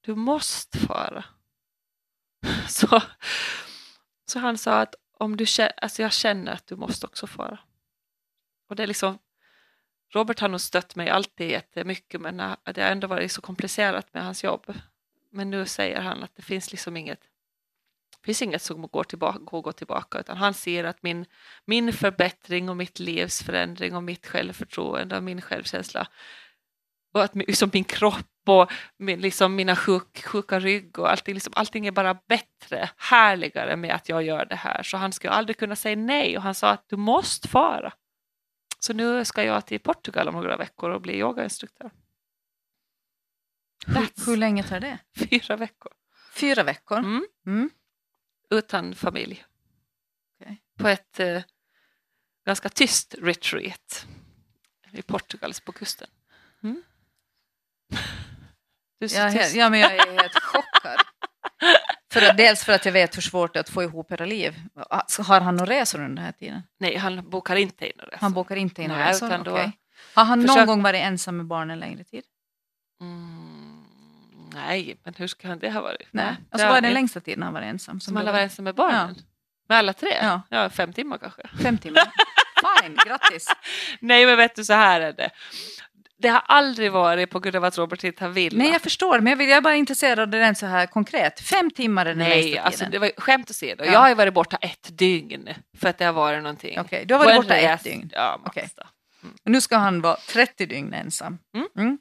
du 0.00 0.14
måste 0.14 0.78
fara. 0.78 1.24
Så, 2.68 3.02
så 4.26 4.38
han 4.38 4.58
sa 4.58 4.80
att 4.80 4.94
om 5.18 5.36
du 5.36 5.46
känner, 5.46 5.72
alltså 5.76 6.02
jag 6.02 6.12
känner 6.12 6.52
att 6.52 6.66
du 6.66 6.76
måste 6.76 7.06
också 7.06 7.26
fara. 7.26 7.58
Och 8.68 8.76
det 8.76 8.82
är 8.82 8.86
liksom, 8.86 9.18
Robert 10.14 10.40
har 10.40 10.48
nog 10.48 10.60
stött 10.60 10.96
mig 10.96 11.08
alltid 11.10 11.50
jättemycket 11.50 12.20
men 12.20 12.36
det 12.36 12.82
har 12.82 12.90
ändå 12.90 13.06
varit 13.06 13.32
så 13.32 13.40
komplicerat 13.40 14.14
med 14.14 14.24
hans 14.24 14.44
jobb. 14.44 14.74
Men 15.30 15.50
nu 15.50 15.66
säger 15.66 16.00
han 16.00 16.22
att 16.22 16.36
det 16.36 16.42
finns 16.42 16.70
liksom 16.70 16.96
inget 16.96 17.20
finns 18.26 18.42
inget 18.42 18.62
som 18.62 18.82
går, 18.82 19.04
tillbaka, 19.04 19.38
går 19.38 19.62
går 19.62 19.72
tillbaka 19.72 20.20
utan 20.20 20.36
han 20.36 20.54
ser 20.54 20.84
att 20.84 21.02
min, 21.02 21.26
min 21.64 21.92
förbättring 21.92 22.68
och 22.68 22.76
mitt 22.76 22.98
livs 22.98 23.42
förändring 23.42 23.96
och 23.96 24.02
mitt 24.02 24.26
självförtroende 24.26 25.16
och 25.16 25.22
min 25.22 25.40
självkänsla 25.40 26.08
och 27.14 27.22
att 27.22 27.34
min- 27.34 27.46
liksom 27.46 27.70
min 27.72 27.84
kropp 27.84 28.35
och 28.48 28.72
min, 28.96 29.20
liksom 29.20 29.54
mina 29.54 29.76
sjuk, 29.76 30.24
sjuka 30.24 30.60
rygg 30.60 30.98
och 30.98 31.10
allting, 31.10 31.34
liksom, 31.34 31.52
allting 31.56 31.86
är 31.86 31.90
bara 31.90 32.14
bättre, 32.14 32.90
härligare 32.96 33.76
med 33.76 33.94
att 33.94 34.08
jag 34.08 34.22
gör 34.22 34.44
det 34.44 34.56
här. 34.56 34.82
Så 34.82 34.96
han 34.96 35.12
skulle 35.12 35.32
aldrig 35.32 35.56
kunna 35.56 35.76
säga 35.76 35.96
nej 35.96 36.36
och 36.36 36.42
han 36.42 36.54
sa 36.54 36.70
att 36.70 36.88
du 36.88 36.96
måste 36.96 37.48
fara. 37.48 37.92
Så 38.78 38.92
nu 38.92 39.24
ska 39.24 39.44
jag 39.44 39.66
till 39.66 39.80
Portugal 39.80 40.28
om 40.28 40.34
några 40.34 40.56
veckor 40.56 40.90
och 40.90 41.00
bli 41.00 41.18
yogainstruktör. 41.18 41.90
Hur, 43.86 44.26
hur 44.26 44.36
länge 44.36 44.62
tar 44.62 44.80
det? 44.80 44.98
fyra 45.16 45.56
veckor. 45.56 45.92
Fyra 46.34 46.62
veckor? 46.62 46.98
Mm. 46.98 47.26
Mm. 47.46 47.70
Utan 48.50 48.94
familj. 48.94 49.44
Okej. 50.40 50.62
På 50.78 50.88
ett 50.88 51.20
eh, 51.20 51.42
ganska 52.46 52.68
tyst 52.68 53.14
retreat 53.18 54.06
i 54.92 55.02
Portugals 55.02 55.60
på 55.60 55.72
kusten. 55.72 56.08
Mm. 56.62 56.82
Du 59.00 59.04
är 59.04 59.08
så 59.08 59.20
är 59.20 59.28
helt- 59.28 59.42
tyst. 59.42 59.56
ja, 59.56 59.70
men 59.70 59.80
jag 59.80 59.94
är 59.96 60.20
helt 60.20 60.34
chockad. 60.42 60.96
För 62.12 62.22
att, 62.30 62.36
dels 62.36 62.64
för 62.64 62.72
att 62.72 62.84
jag 62.84 62.92
vet 62.92 63.16
hur 63.16 63.22
svårt 63.22 63.52
det 63.54 63.58
är 63.58 63.60
att 63.60 63.68
få 63.68 63.82
ihop 63.82 64.12
era 64.12 64.24
liv. 64.26 64.54
Så 65.06 65.22
Har 65.22 65.40
han 65.40 65.56
några 65.56 65.72
resor 65.72 65.98
under 65.98 66.16
den 66.16 66.24
här 66.24 66.32
tiden? 66.32 66.62
Nej, 66.78 66.96
han 66.96 67.30
bokar 67.30 67.56
inte 67.56 67.86
in 67.86 67.92
några 67.96 68.16
Han 68.20 68.32
bokar 68.32 68.56
inte 68.56 68.82
in 68.82 68.88
några 68.88 69.02
Nej, 69.04 69.12
resor? 69.12 69.38
då 69.44 69.50
Okej. 69.52 69.72
Har 70.14 70.24
han 70.24 70.38
någon 70.40 70.48
försök- 70.48 70.66
gång 70.66 70.82
varit 70.82 71.00
ensam 71.02 71.36
med 71.36 71.46
barnen 71.46 71.78
längre 71.78 72.04
tid? 72.04 72.22
Mm, 73.00 73.84
Nej, 74.54 75.00
men 75.04 75.14
hur 75.14 75.26
ska 75.26 75.48
han 75.48 75.58
det 75.58 75.70
ha 75.70 75.80
varit? 75.80 76.08
Nej. 76.10 76.24
det 76.38 76.54
Och 76.54 76.60
så 76.60 76.66
har 76.66 76.70
var 76.70 76.76
det 76.76 76.80
den 76.80 76.84
han 76.84 76.94
längsta 76.94 77.20
tiden 77.20 77.42
han 77.42 77.52
var 77.54 77.60
ensam. 77.62 78.00
Som 78.00 78.14
du 78.14 78.20
alla 78.20 78.32
var- 78.32 78.38
var 78.38 78.44
ensamma 78.44 78.64
med 78.64 78.74
barnen? 78.74 79.14
Med 79.68 79.78
alla 79.78 79.92
tre? 79.92 80.18
Ja. 80.22 80.42
ja, 80.50 80.70
fem 80.70 80.92
timmar 80.92 81.18
kanske. 81.18 81.42
Fem 81.62 81.78
timmar. 81.78 82.12
Fine, 82.82 82.96
grattis. 83.06 83.48
Nej, 84.00 84.26
men 84.26 84.36
vet 84.36 84.54
du, 84.56 84.64
så 84.64 84.72
här 84.72 85.00
är 85.00 85.12
det. 85.12 85.30
Det 86.26 86.30
har 86.30 86.42
aldrig 86.46 86.92
varit 86.92 87.30
på 87.30 87.40
grund 87.40 87.56
av 87.56 87.64
att 87.64 87.78
Robert 87.78 88.04
inte 88.04 88.24
har 88.24 88.30
velat. 88.30 88.58
Nej, 88.58 88.70
jag 88.72 88.82
förstår, 88.82 89.20
men 89.20 89.30
jag, 89.30 89.36
vill, 89.36 89.48
jag 89.48 89.56
är 89.56 89.60
bara 89.60 89.74
intresserad 89.74 90.18
av 90.18 90.28
den 90.28 90.54
så 90.54 90.66
här 90.66 90.86
konkret. 90.86 91.40
Fem 91.40 91.70
timmar 91.70 92.04
den 92.04 92.18
Nej, 92.18 92.42
längsta 92.42 92.62
alltså 92.62 92.78
tiden. 92.78 92.90
det 92.92 92.98
var 92.98 93.10
skämt 93.16 93.50
åsido. 93.50 93.84
Ja. 93.84 93.92
Jag 93.92 94.00
har 94.00 94.08
ju 94.08 94.14
varit 94.14 94.34
borta 94.34 94.56
ett 94.56 94.98
dygn 94.98 95.48
för 95.78 95.88
att 95.88 95.98
det 95.98 96.04
har 96.04 96.12
varit 96.12 96.42
någonting. 96.42 96.80
Okej, 96.80 97.04
du 97.06 97.14
har 97.14 97.24
varit 97.24 97.36
borta 97.36 97.56
ett 97.56 97.84
dygn. 97.84 98.10
Ja, 98.12 98.40
max 98.44 98.74
då. 98.74 98.82
Och 99.44 99.50
nu 99.50 99.60
ska 99.60 99.76
han 99.76 100.00
vara 100.00 100.16
30 100.28 100.66
dygn 100.66 100.94
ensam. 100.94 101.38
Mm. 101.76 101.98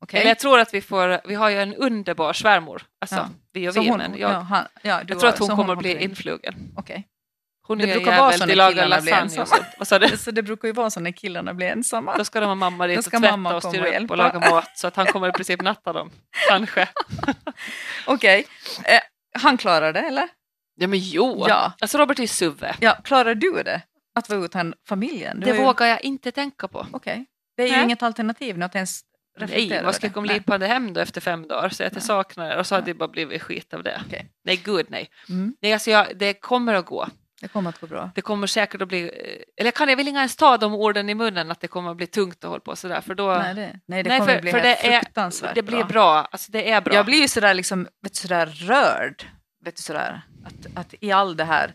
Okej. 0.00 0.20
Eller 0.20 0.30
jag 0.30 0.38
tror 0.38 0.58
att 0.58 0.74
vi 0.74 0.80
får, 0.80 1.28
vi 1.28 1.34
har 1.34 1.50
ju 1.50 1.58
en 1.62 1.74
underbar 1.74 2.32
svärmor, 2.32 2.82
alltså 3.00 3.16
Ja. 3.16 3.28
vi 3.52 3.68
och 3.68 3.74
Så 3.74 3.80
vi, 3.80 3.88
hon, 3.88 3.98
men 3.98 4.18
jag, 4.18 4.30
ja, 4.32 4.38
han, 4.38 4.64
ja, 4.82 5.00
du 5.04 5.12
jag 5.12 5.20
tror 5.20 5.28
att 5.30 5.38
hon 5.38 5.48
kommer 5.48 5.72
att 5.72 5.78
bli 5.78 6.02
influgen. 6.04 6.54
Okej. 6.76 7.06
Hon 7.66 7.78
Det 7.78 7.86
brukar 7.86 8.18
vara 8.18 8.32
så 8.32 8.46
när 8.46 8.70
killarna 8.70 9.00
blir 9.00 9.12
ensamma. 9.12 9.64
Vad 9.78 9.88
sa 9.88 9.98
du? 9.98 10.16
Så 10.16 10.30
det 10.30 10.42
brukar 10.42 10.68
ju 10.68 10.74
vara 10.74 10.90
så 10.90 11.00
när 11.00 11.10
killarna 11.12 11.54
blir 11.54 11.66
ensamma. 11.66 12.16
Då 12.18 12.24
ska 12.24 12.40
de 12.40 12.46
ha 12.46 12.54
mamma 12.54 12.86
dit 12.86 12.98
och 12.98 13.04
tvätta 13.04 13.30
mamma 13.30 13.54
och 13.56 13.62
styra 13.62 13.88
och 13.98 14.04
upp 14.04 14.10
och 14.10 14.16
laga 14.16 14.50
mat 14.50 14.78
så 14.78 14.86
att 14.86 14.96
han 14.96 15.06
kommer 15.06 15.28
i 15.28 15.32
princip 15.32 15.62
natta 15.62 15.92
dem. 15.92 16.10
Kanske. 16.48 16.88
Okej. 18.06 18.46
Eh, 18.84 19.00
han 19.42 19.56
klarar 19.56 19.92
det, 19.92 20.00
eller? 20.00 20.28
Ja 20.74 20.86
men 20.86 20.98
jo, 20.98 21.44
Ja. 21.48 21.72
alltså 21.80 21.98
Robert 21.98 22.18
är 22.18 22.26
suve. 22.26 22.76
Ja, 22.80 22.96
klarar 23.04 23.34
du 23.34 23.62
det? 23.62 23.80
Att 24.14 24.28
vara 24.28 24.40
utan 24.44 24.74
familjen? 24.88 25.40
Du 25.40 25.46
Det 25.46 25.56
ju- 25.56 25.62
vågar 25.64 25.86
jag 25.86 26.04
inte 26.04 26.32
tänka 26.32 26.68
på. 26.68 26.86
Okej. 26.92 27.26
Det 27.56 27.62
är 27.62 27.66
ju 27.66 27.72
Nej. 27.72 27.84
inget 27.84 28.02
alternativ 28.02 28.62
att 28.62 28.74
ens 28.74 29.00
reflektera 29.38 29.68
Nej, 29.76 29.84
vad 29.84 29.94
ska 29.94 30.06
jag 30.06 30.14
komma 30.14 30.26
lipande 30.32 30.66
hem 30.66 30.92
då 30.92 31.00
efter 31.00 31.20
fem 31.20 31.48
dagar 31.48 31.68
säga 31.68 31.86
att 31.86 31.94
jag 31.94 32.02
saknar 32.02 32.50
er 32.50 32.56
och 32.58 32.66
så 32.66 32.74
hade 32.74 32.86
det 32.86 32.94
bara 32.94 33.08
blivit 33.08 33.42
skit 33.42 33.74
av 33.74 33.82
det. 33.82 34.02
Okej. 34.06 34.26
Nej, 34.44 34.56
gud 34.64 34.86
nej. 34.88 35.08
Mm, 35.28 35.54
nej 35.62 35.72
alltså 35.72 35.90
jag, 35.90 36.06
det 36.18 36.34
kommer 36.34 36.74
att 36.74 36.86
gå. 36.86 37.08
Det 37.40 37.48
kommer 37.48 37.70
att 37.70 37.80
gå 37.80 37.86
bra. 37.86 38.10
Det 38.14 38.20
kommer 38.20 38.46
säkert 38.46 38.82
att 38.82 38.88
bli, 38.88 39.02
eh, 39.02 39.08
eller 39.56 39.66
jag 39.66 39.74
kan 39.74 39.88
jag 39.88 39.96
vill 39.96 40.08
inte 40.08 40.18
ens 40.18 40.36
ta 40.36 40.56
de 40.56 40.74
orden 40.74 41.08
i 41.08 41.14
munnen 41.14 41.50
att 41.50 41.60
det 41.60 41.68
kommer 41.68 41.90
att 41.90 41.96
bli 41.96 42.06
tungt 42.06 42.44
att 42.44 42.50
hålla 42.50 42.60
på 42.60 42.76
sådär 42.76 43.00
för 43.00 43.14
då, 43.14 43.34
Nej, 43.34 43.54
det, 43.54 43.80
nej, 43.86 44.02
det 44.02 44.08
Nej, 44.10 44.18
kommer 44.18 44.34
för- 44.34 44.40
bli 44.42 44.50
för 44.50 44.58
helt 44.58 44.80
det 44.82 44.88
är- 44.94 45.00
fruktansvärt 45.00 45.54
det 45.54 45.62
blir 45.62 45.84
bra. 45.84 46.28
Alltså 46.30 46.52
det 46.52 46.70
är 46.70 46.80
bra. 46.80 46.94
Jag 46.94 47.06
blir 47.06 47.18
ju 47.20 47.28
sådär, 47.28 47.54
liksom, 47.54 47.84
vet 48.02 48.12
du, 48.12 48.18
sådär 48.18 48.46
rörd. 48.46 49.24
Vet 49.64 49.76
du, 49.76 49.82
sådär, 49.82 50.22
att, 50.46 50.78
att 50.78 50.94
i 51.00 51.12
all 51.12 51.36
det 51.36 51.44
här 51.44 51.74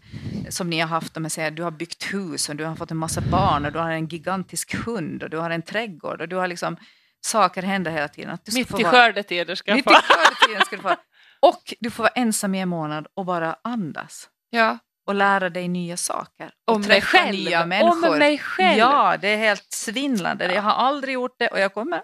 som 0.50 0.70
ni 0.70 0.80
har 0.80 0.88
haft, 0.88 1.18
om 1.18 1.24
jag 1.24 1.32
säger, 1.32 1.52
du 1.52 1.64
har 1.64 1.72
byggt 1.72 2.14
hus 2.14 2.50
och 2.50 2.56
du 2.56 2.66
har 2.66 2.76
fått 2.76 2.92
en 2.92 2.98
massa 2.98 3.22
barn 3.22 3.66
och 3.66 3.72
du 3.72 3.80
har 3.80 3.92
en 3.92 4.08
gigantisk 4.08 4.76
hund 4.86 5.24
och 5.24 5.30
du 5.30 5.38
har 5.38 5.50
en 5.50 5.62
trädgård 5.62 6.22
och 6.22 6.28
du 6.30 6.36
har 6.36 6.48
liksom 6.48 6.78
saker 7.22 7.62
händer 7.64 7.92
hela 7.92 8.08
tiden. 8.08 8.30
Att 8.30 8.46
du 8.46 8.52
Mitt 8.54 8.80
i 8.80 8.84
skördetider 8.84 9.56
ska 9.56 9.74
Mitt 9.76 9.86
i 9.92 9.94
skördetiden 9.94 10.66
ska 10.66 10.76
du 10.76 10.82
få 10.82 10.96
Och 11.40 11.74
du 11.80 11.90
får 11.92 12.04
vara 12.04 12.14
ensam 12.16 12.56
i 12.56 12.60
en 12.60 12.70
månad 12.70 13.08
och 13.14 13.26
bara 13.26 13.56
andas. 13.62 14.30
Ja. 14.50 14.78
Och 15.10 15.16
lära 15.16 15.50
dig 15.50 15.68
nya 15.68 15.98
saker. 15.98 16.52
Och 16.68 16.76
Om 16.76 16.82
mig 16.82 16.90
träffa 16.90 17.18
själv. 17.18 17.38
nya 17.40 17.64
Om 17.64 17.70
människor. 17.70 18.18
mig 18.20 18.38
själv. 18.38 18.78
Ja, 18.78 19.18
det 19.18 19.28
är 19.28 19.38
helt 19.38 19.74
svindlande. 19.74 20.54
Jag 20.54 20.62
har 20.62 20.72
aldrig 20.72 21.14
gjort 21.14 21.36
det 21.40 21.48
och 21.48 21.60
jag 21.60 21.74
kommer 21.74 22.02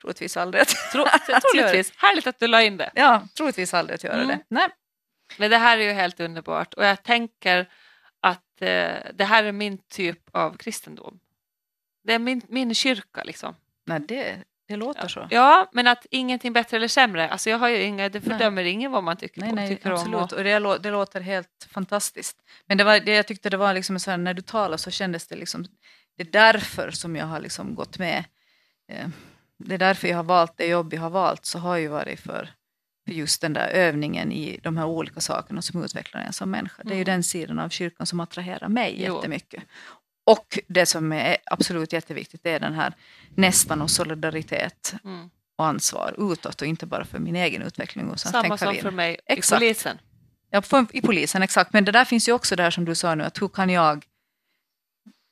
troligtvis 0.00 0.36
aldrig 0.36 0.62
att, 0.62 0.68
Tro, 0.92 1.02
att 1.12 1.42
troligtvis. 1.52 1.92
Härligt 1.96 2.26
att 2.26 2.38
du 2.38 2.46
la 2.46 2.62
in 2.62 2.76
det. 2.76 2.90
Ja, 2.94 3.22
troligtvis 3.36 3.74
aldrig 3.74 3.94
att 3.94 4.04
göra 4.04 4.14
Mm. 4.14 4.28
det. 4.28 4.38
Nej. 4.48 4.68
Men 5.38 5.50
det 5.50 5.56
här 5.58 5.78
är 5.78 5.82
ju 5.82 5.92
helt 5.92 6.20
underbart 6.20 6.74
och 6.74 6.84
jag 6.84 7.02
tänker 7.02 7.68
att 8.20 8.62
eh, 8.62 8.92
det 9.14 9.24
här 9.24 9.44
är 9.44 9.52
min 9.52 9.78
typ 9.88 10.20
av 10.32 10.56
kristendom. 10.56 11.20
Det 12.04 12.14
är 12.14 12.18
min, 12.18 12.42
min 12.48 12.74
kyrka 12.74 13.24
liksom. 13.24 13.54
Nej, 13.86 14.00
det, 14.00 14.36
det 14.68 14.76
låter 14.76 15.02
Ja. 15.02 15.08
så. 15.08 15.26
ja, 15.30 15.68
men 15.72 15.86
att 15.86 16.06
ingenting 16.10 16.52
bättre 16.52 16.76
eller 16.76 16.88
sämre. 16.88 17.28
Alltså 17.28 17.50
jag 17.50 17.58
har 17.58 17.68
ju 17.68 17.82
inga, 17.82 18.08
det 18.08 18.20
fördömer 18.20 18.64
ingen 18.64 18.92
vad 18.92 19.04
man 19.04 19.16
tycker, 19.16 19.40
Nej, 19.40 19.52
nej, 19.52 19.68
tycker 19.68 19.90
om. 19.92 19.94
absolut. 19.98 20.32
Och, 20.32 20.38
Och 20.38 20.44
det, 20.44 20.78
det 20.78 20.90
låter 20.90 21.20
helt 21.20 21.68
fantastiskt. 21.70 22.36
Men 22.66 22.78
det 22.78 22.84
var, 22.84 23.00
det 23.00 23.14
jag 23.14 23.26
tyckte 23.26 23.50
det 23.50 23.56
var 23.56 23.74
liksom 23.74 24.00
så 24.00 24.10
här, 24.10 24.18
när 24.18 24.34
du 24.34 24.42
talade 24.42 24.78
så 24.78 24.90
kändes 24.90 25.26
det 25.26 25.36
liksom, 25.36 25.64
det 26.16 26.22
är 26.22 26.30
därför 26.32 26.90
som 26.90 27.16
jag 27.16 27.26
har 27.26 27.40
liksom 27.40 27.74
gått 27.74 27.98
med. 27.98 28.24
Eh, 28.92 29.08
det 29.58 29.74
är 29.74 29.78
därför 29.78 30.08
jag 30.08 30.16
har 30.16 30.24
valt 30.24 30.56
det 30.56 30.66
jobb 30.66 30.94
jag 30.94 31.00
har 31.00 31.10
valt, 31.10 31.46
så 31.46 31.58
har 31.58 31.76
ju 31.76 31.88
varit 31.88 32.20
för, 32.20 32.48
för 33.04 33.12
just 33.12 33.40
den 33.40 33.52
där 33.52 33.68
övningen 33.68 34.32
i 34.32 34.60
de 34.62 34.76
här 34.76 34.86
olika 34.86 35.20
sakerna 35.20 35.62
som 35.62 35.84
utvecklar 35.84 36.20
en 36.20 36.32
som 36.32 36.50
människa. 36.50 36.82
Det 36.82 36.90
är 36.90 36.96
ju 36.96 37.02
Mm. 37.02 37.12
den 37.14 37.22
sidan 37.22 37.58
av 37.58 37.68
kyrkan 37.68 38.06
som 38.06 38.20
attraherar 38.20 38.68
mig 38.68 38.94
Jo. 39.06 39.14
jättemycket. 39.16 39.62
Och 40.28 40.58
det 40.66 40.86
som 40.86 41.12
är 41.12 41.36
absolut 41.44 41.92
jätteviktigt, 41.92 42.46
är 42.46 42.60
den 42.60 42.74
här 42.74 42.92
nästan 43.34 43.82
och 43.82 43.90
solidaritet 43.90 44.94
mm. 45.04 45.30
och 45.56 45.66
ansvar 45.66 46.32
utåt 46.32 46.62
och 46.62 46.68
inte 46.68 46.86
bara 46.86 47.04
för 47.04 47.18
min 47.18 47.36
egen 47.36 47.62
utveckling. 47.62 48.08
Och 48.10 48.20
sen 48.20 48.32
Samma 48.32 48.58
som 48.58 48.74
för 48.74 48.90
mig 48.90 49.18
Exakt. 49.26 49.62
i 49.62 49.64
polisen. 49.64 49.98
Ja, 50.50 50.62
för, 50.62 50.86
i 50.92 51.00
polisen, 51.00 51.42
exakt. 51.42 51.72
Men 51.72 51.84
det 51.84 51.92
där 51.92 52.04
finns 52.04 52.28
ju 52.28 52.32
också 52.32 52.56
det 52.56 52.62
här 52.62 52.70
som 52.70 52.84
du 52.84 52.94
sa 52.94 53.14
nu, 53.14 53.24
att 53.24 53.42
hur 53.42 53.48
kan 53.48 53.70
jag 53.70 54.06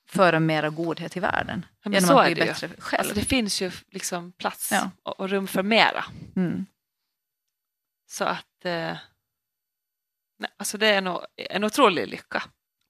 föra 0.08 0.40
mera 0.40 0.70
godhet 0.70 1.16
i 1.16 1.20
världen? 1.20 1.66
Ja, 1.82 1.90
genom 1.90 2.08
så 2.08 2.18
att 2.18 2.26
är 2.26 2.34
bli 2.34 2.34
det 2.34 2.46
ju. 2.46 2.52
bättre 2.52 2.68
själv. 2.78 3.00
Alltså 3.00 3.14
det 3.14 3.24
finns 3.24 3.62
ju 3.62 3.70
liksom 3.90 4.32
plats 4.32 4.68
Ja. 4.72 4.90
och, 5.02 5.20
och 5.20 5.28
rum 5.28 5.46
för 5.46 5.62
mera. 5.62 6.04
mm. 6.36 6.66
Så 8.08 8.24
att 8.24 8.64
eh, 8.64 8.96
nej, 10.38 10.50
alltså 10.56 10.78
det 10.78 10.86
är 10.86 11.00
nog 11.00 11.20
en 11.36 11.64
otrolig 11.64 12.08
lycka. 12.08 12.42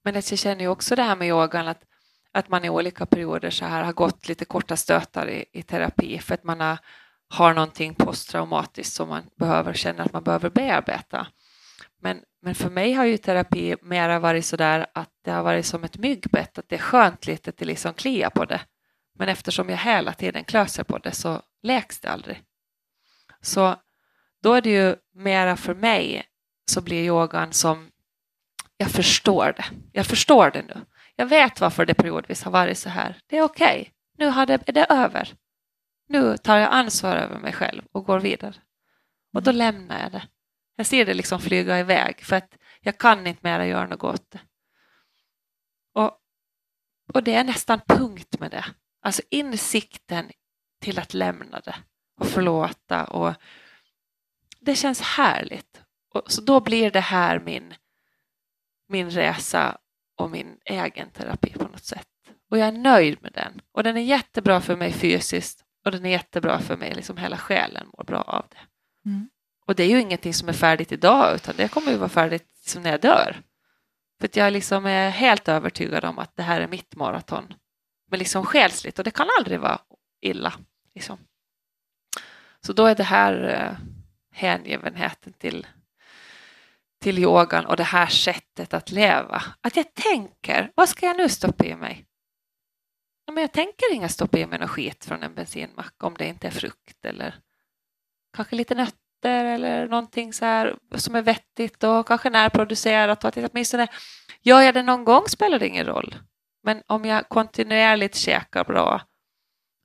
Men 0.04 0.16
att 0.16 0.30
jag 0.30 0.38
känner 0.38 0.60
ju 0.60 0.68
också 0.68 0.96
det 0.96 1.02
här 1.02 1.16
med 1.16 1.28
yogan 1.28 1.68
att, 1.68 1.84
att 2.36 2.48
man 2.48 2.64
i 2.64 2.70
olika 2.70 3.06
perioder 3.06 3.50
så 3.50 3.64
här 3.64 3.84
har 3.84 3.92
gått 3.92 4.28
lite 4.28 4.44
korta 4.44 4.76
stötar 4.76 5.30
i, 5.30 5.44
i 5.52 5.62
terapi 5.62 6.18
för 6.18 6.34
att 6.34 6.44
man 6.44 6.60
har, 6.60 6.78
har 7.28 7.54
någonting 7.54 7.94
posttraumatiskt 7.94 8.94
som 8.94 9.08
man 9.08 9.22
behöver 9.36 9.72
känna 9.72 10.02
att 10.02 10.12
man 10.12 10.24
behöver 10.24 10.50
bearbeta. 10.50 11.26
Men, 12.02 12.20
men 12.42 12.54
för 12.54 12.70
mig 12.70 12.92
har 12.92 13.04
ju 13.04 13.16
terapi 13.16 13.76
mera 13.82 14.18
varit 14.18 14.46
så 14.46 14.56
där 14.56 14.86
att 14.94 15.10
det 15.24 15.30
har 15.30 15.42
varit 15.42 15.66
som 15.66 15.84
ett 15.84 15.98
myggbett, 15.98 16.58
att 16.58 16.68
det 16.68 16.76
är 16.76 16.80
skönt 16.80 17.26
lite 17.26 17.50
att 17.50 17.56
det 17.56 17.64
liksom 17.64 17.94
kliar 17.94 18.30
på 18.30 18.44
det. 18.44 18.60
Men 19.18 19.28
eftersom 19.28 19.68
jag 19.68 19.76
hela 19.76 20.12
tiden 20.12 20.44
klöser 20.44 20.84
på 20.84 20.98
det 20.98 21.12
så 21.12 21.42
läks 21.62 22.00
det 22.00 22.08
aldrig. 22.08 22.42
Så 23.40 23.76
då 24.42 24.52
är 24.52 24.60
det 24.60 24.70
ju 24.70 24.96
mera 25.14 25.56
för 25.56 25.74
mig 25.74 26.24
så 26.70 26.80
blir 26.80 27.04
yogan 27.04 27.52
som 27.52 27.90
jag 28.76 28.90
förstår 28.90 29.54
det. 29.56 29.64
Jag 29.92 30.06
förstår 30.06 30.50
det 30.50 30.62
nu. 30.62 30.80
Jag 31.16 31.26
vet 31.26 31.60
varför 31.60 31.86
det 31.86 31.94
periodvis 31.94 32.42
har 32.42 32.52
varit 32.52 32.78
så 32.78 32.88
här. 32.88 33.20
Det 33.26 33.38
är 33.38 33.42
okej. 33.42 33.92
Nu 34.18 34.26
har 34.26 34.46
det, 34.46 34.68
är 34.68 34.72
det 34.72 34.84
över. 34.84 35.34
Nu 36.08 36.36
tar 36.36 36.56
jag 36.56 36.72
ansvar 36.72 37.16
över 37.16 37.38
mig 37.38 37.52
själv 37.52 37.82
och 37.92 38.04
går 38.04 38.20
vidare. 38.20 38.54
Och 39.32 39.42
då 39.42 39.52
lämnar 39.52 40.02
jag 40.02 40.12
det. 40.12 40.28
Jag 40.76 40.86
ser 40.86 41.06
det 41.06 41.14
liksom 41.14 41.40
flyga 41.40 41.80
iväg 41.80 42.24
för 42.24 42.36
att 42.36 42.56
jag 42.80 42.98
kan 42.98 43.26
inte 43.26 43.40
mera 43.42 43.66
göra 43.66 43.86
något 43.86 44.04
åt 44.04 44.30
det. 44.30 44.40
Och, 45.94 46.18
och 47.14 47.22
det 47.22 47.34
är 47.34 47.44
nästan 47.44 47.80
punkt 47.88 48.40
med 48.40 48.50
det. 48.50 48.64
Alltså 49.02 49.22
insikten 49.30 50.30
till 50.80 50.98
att 50.98 51.14
lämna 51.14 51.60
det 51.60 51.76
och 52.20 52.26
förlåta 52.26 53.04
och 53.04 53.34
det 54.60 54.74
känns 54.74 55.00
härligt. 55.00 55.82
Och 56.14 56.32
så 56.32 56.40
då 56.40 56.60
blir 56.60 56.90
det 56.90 57.00
här 57.00 57.40
min, 57.40 57.74
min 58.88 59.10
resa 59.10 59.78
och 60.16 60.30
min 60.30 60.58
egen 60.64 61.10
terapi 61.10 61.50
på 61.50 61.64
något 61.68 61.84
sätt. 61.84 62.08
Och 62.50 62.58
jag 62.58 62.68
är 62.68 62.72
nöjd 62.72 63.22
med 63.22 63.32
den. 63.32 63.60
Och 63.72 63.82
den 63.82 63.96
är 63.96 64.00
jättebra 64.00 64.60
för 64.60 64.76
mig 64.76 64.92
fysiskt 64.92 65.64
och 65.84 65.90
den 65.92 66.06
är 66.06 66.10
jättebra 66.10 66.58
för 66.58 66.76
mig, 66.76 66.94
liksom 66.94 67.16
hela 67.16 67.36
själen 67.36 67.86
mår 67.98 68.04
bra 68.04 68.22
av 68.22 68.46
det. 68.50 68.58
Mm. 69.08 69.28
Och 69.66 69.74
det 69.74 69.82
är 69.82 69.88
ju 69.88 70.00
ingenting 70.00 70.34
som 70.34 70.48
är 70.48 70.52
färdigt 70.52 70.92
idag 70.92 71.34
utan 71.34 71.54
det 71.56 71.68
kommer 71.68 71.92
ju 71.92 71.98
vara 71.98 72.08
färdigt 72.08 72.48
som 72.64 72.82
när 72.82 72.90
jag 72.90 73.00
dör. 73.00 73.36
För 74.20 74.28
att 74.28 74.36
jag 74.36 74.52
liksom 74.52 74.86
är 74.86 75.10
helt 75.10 75.48
övertygad 75.48 76.04
om 76.04 76.18
att 76.18 76.36
det 76.36 76.42
här 76.42 76.60
är 76.60 76.68
mitt 76.68 76.94
maraton. 76.94 77.54
Men 78.10 78.18
liksom 78.18 78.44
själsligt 78.44 78.98
och 78.98 79.04
det 79.04 79.10
kan 79.10 79.28
aldrig 79.38 79.60
vara 79.60 79.80
illa. 80.20 80.54
Liksom. 80.94 81.18
Så 82.60 82.72
då 82.72 82.86
är 82.86 82.94
det 82.94 83.02
här 83.02 83.48
eh, 83.48 83.86
hängivenheten 84.32 85.32
till, 85.32 85.66
till 87.06 87.18
yogan 87.18 87.66
och 87.66 87.76
det 87.76 87.82
här 87.82 88.06
sättet 88.06 88.74
att 88.74 88.90
leva. 88.90 89.42
Att 89.60 89.76
jag 89.76 89.94
tänker, 89.94 90.72
vad 90.74 90.88
ska 90.88 91.06
jag 91.06 91.16
nu 91.16 91.28
stoppa 91.28 91.64
i 91.64 91.76
mig? 91.76 92.06
Ja, 93.26 93.32
Men 93.32 93.40
jag 93.40 93.52
tänker 93.52 93.94
inga 93.94 94.08
stoppa 94.08 94.38
i 94.38 94.46
mig 94.46 94.58
något 94.58 94.70
skit 94.70 95.04
från 95.04 95.22
en 95.22 95.34
bensinmack 95.34 95.94
om 96.02 96.14
det 96.14 96.26
inte 96.26 96.46
är 96.46 96.50
frukt 96.50 97.04
eller 97.04 97.34
kanske 98.36 98.56
lite 98.56 98.74
nötter 98.74 99.44
eller 99.44 99.88
någonting 99.88 100.32
så 100.32 100.44
här 100.44 100.76
som 100.94 101.14
är 101.14 101.22
vettigt 101.22 101.84
och 101.84 102.06
kanske 102.06 102.30
närproducerat 102.30 103.24
och 103.24 103.28
att 103.28 103.36
jag 103.36 103.50
åtminstone 103.52 103.88
gör 104.42 104.60
jag 104.60 104.74
det 104.74 104.82
någon 104.82 105.04
gång 105.04 105.28
spelar 105.28 105.58
det 105.58 105.68
ingen 105.68 105.86
roll. 105.86 106.14
Men 106.62 106.82
om 106.86 107.04
jag 107.04 107.28
kontinuerligt 107.28 108.16
käkar 108.16 108.64
bra, 108.64 109.00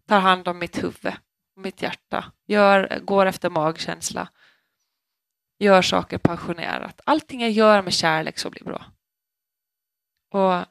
tar 0.08 0.20
hand 0.20 0.48
om 0.48 0.60
mitt 0.60 0.84
huvud, 0.84 1.14
mitt 1.56 1.82
hjärta, 1.82 2.26
gör, 2.48 3.00
går 3.04 3.26
efter 3.26 3.50
magkänsla, 3.50 4.28
gör 5.62 5.82
saker 5.82 6.18
passionerat. 6.18 7.02
Allting 7.06 7.42
jag 7.42 7.52
gör 7.52 7.82
med 7.82 7.94
kärlek 7.94 8.40
så 8.40 8.50
blir 8.50 8.64
bra. 8.64 8.86
Och 10.34 10.66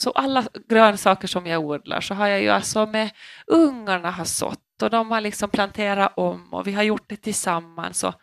Så 0.00 0.10
alla 0.10 0.44
grönsaker 0.68 1.28
som 1.28 1.46
jag 1.46 1.64
odlar 1.64 2.00
så 2.00 2.14
har 2.14 2.26
jag 2.28 2.42
ju 2.42 2.48
alltså 2.48 2.86
med 2.86 3.10
ungarna 3.46 4.10
har 4.10 4.24
sått 4.24 4.82
och 4.82 4.90
de 4.90 5.10
har 5.10 5.20
liksom 5.20 5.50
planterat 5.50 6.12
om 6.16 6.54
och 6.54 6.66
vi 6.66 6.72
har 6.72 6.82
gjort 6.82 7.08
det 7.08 7.16
tillsammans. 7.16 8.04
Och 8.04 8.14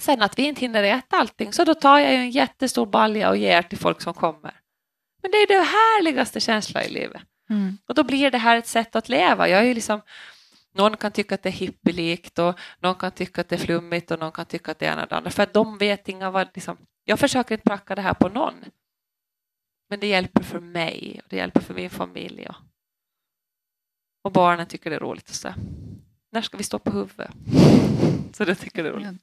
sen 0.00 0.22
att 0.22 0.38
vi 0.38 0.42
inte 0.42 0.60
hinner 0.60 0.82
äta 0.82 1.16
allting 1.16 1.52
så 1.52 1.64
då 1.64 1.74
tar 1.74 1.98
jag 1.98 2.12
ju 2.12 2.18
en 2.18 2.30
jättestor 2.30 2.86
balja 2.86 3.30
och 3.30 3.36
ger 3.36 3.62
till 3.62 3.78
folk 3.78 4.00
som 4.00 4.14
kommer. 4.14 4.54
Men 5.22 5.30
det 5.30 5.36
är 5.36 5.46
det 5.46 5.54
härligaste 5.54 6.40
känslan 6.40 6.82
i 6.84 6.90
livet. 6.90 7.22
Mm. 7.50 7.78
Och 7.88 7.94
då 7.94 8.04
blir 8.04 8.30
det 8.30 8.38
här 8.38 8.56
ett 8.56 8.66
sätt 8.66 8.96
att 8.96 9.08
leva. 9.08 9.48
Jag 9.48 9.60
är 9.60 9.64
ju 9.64 9.74
liksom, 9.74 10.00
någon 10.76 10.96
kan 10.96 11.12
tycka 11.12 11.34
att 11.34 11.42
det 11.42 11.48
är 11.48 11.52
hippielikt 11.52 12.38
och 12.38 12.58
någon 12.80 12.94
kan 12.94 13.12
tycka 13.12 13.40
att 13.40 13.48
det 13.48 13.56
är 13.56 13.60
flummigt 13.60 14.10
och 14.10 14.18
någon 14.18 14.32
kan 14.32 14.46
tycka 14.46 14.70
att 14.70 14.78
det 14.78 14.86
är 14.86 14.92
ena 14.92 15.02
och 15.02 15.08
det 15.08 15.16
andra. 15.16 15.30
För 15.30 15.42
att 15.42 15.52
de 15.54 15.78
vet 15.78 16.08
inga 16.08 16.30
vad, 16.30 16.48
liksom, 16.54 16.76
jag 17.04 17.18
försöker 17.18 17.54
inte 17.54 17.64
pracka 17.68 17.94
det 17.94 18.02
här 18.02 18.14
på 18.14 18.28
någon. 18.28 18.54
Men 19.88 20.00
det 20.00 20.06
hjälper 20.06 20.42
för 20.42 20.60
mig 20.60 21.20
och 21.24 21.28
det 21.30 21.36
hjälper 21.36 21.60
för 21.60 21.74
min 21.74 21.90
familj. 21.90 22.46
Och, 22.48 22.54
och 24.24 24.32
barnen 24.32 24.66
tycker 24.66 24.90
det 24.90 24.96
är 24.96 25.00
roligt. 25.00 25.28
Så. 25.28 25.54
När 26.32 26.42
ska 26.42 26.56
vi 26.56 26.64
stå 26.64 26.78
på 26.78 26.90
huvudet? 26.90 27.30
Så 28.36 28.44
det 28.44 28.54
tycker 28.54 28.82
det 28.82 28.88
är 28.88 28.92
roligt. 28.92 29.20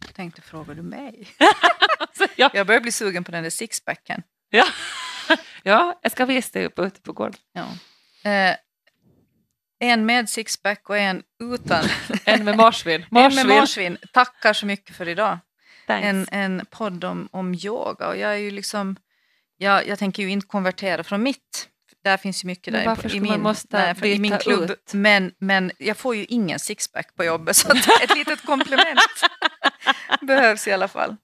Jag 0.00 0.14
tänkte, 0.14 0.40
frågar 0.42 0.74
du 0.74 0.82
mig? 0.82 1.28
Ja, 2.36 2.50
Jag 2.54 2.66
börjar 2.66 2.80
bli 2.80 2.92
sugen 2.92 3.24
på 3.24 3.32
den 3.32 3.42
där 3.42 3.50
sixpacken. 3.50 4.22
ja. 4.50 4.64
ja, 5.62 5.98
jag 6.02 6.12
ska 6.12 6.24
visa 6.26 6.58
dig 6.58 6.66
upp 6.66 6.78
ute 6.78 7.00
på 7.00 7.12
gården. 7.12 7.34
Ja. 7.52 7.66
Eh, 8.30 8.56
en 9.88 10.06
med 10.06 10.28
sixpack 10.28 10.90
och 10.90 10.98
en 10.98 11.22
utan. 11.40 11.84
En 12.24 12.44
med 12.44 12.56
marsvin. 12.56 13.00
En 13.02 13.06
med 13.10 13.22
Marsvin. 13.22 13.48
marsvin. 13.48 13.98
Tackar 14.12 14.52
så 14.52 14.66
mycket 14.66 14.96
för 14.96 15.08
idag. 15.08 15.38
Thanks. 15.86 16.06
En, 16.06 16.26
en 16.30 16.66
podd 16.70 17.04
om, 17.04 17.28
om 17.32 17.54
yoga. 17.54 18.08
Och 18.08 18.16
jag 18.16 18.30
är 18.30 18.36
ju 18.36 18.50
liksom, 18.50 18.96
jag, 19.56 19.86
jag 19.88 19.98
tänker 19.98 20.22
ju 20.22 20.28
inte 20.30 20.46
konvertera 20.46 21.04
från 21.04 21.22
mitt. 21.22 21.68
Där 22.04 22.16
finns 22.16 22.44
ju 22.44 22.46
mycket 22.46 22.72
Men 22.72 22.84
där 22.84 23.14
i 23.14 23.20
min, 23.20 23.42
nej, 23.70 23.94
för, 23.94 24.06
i 24.06 24.18
min 24.18 24.38
klubb. 24.38 24.70
ut? 24.70 24.94
Men, 24.94 25.32
men 25.38 25.72
jag 25.78 25.96
får 25.96 26.16
ju 26.16 26.24
ingen 26.24 26.58
sixpack 26.58 27.14
på 27.16 27.24
jobbet 27.24 27.56
så 27.56 27.72
ett 28.02 28.16
litet 28.16 28.46
komplement 28.46 29.00
behövs 30.20 30.68
i 30.68 30.72
alla 30.72 30.88
fall. 30.88 31.16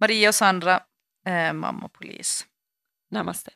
Maria 0.00 0.28
och 0.28 0.34
Sandra, 0.34 0.80
eh, 1.26 1.52
mamma 1.52 1.84
och 1.84 1.92
polis. 1.92 2.46
Namaste. 3.10 3.50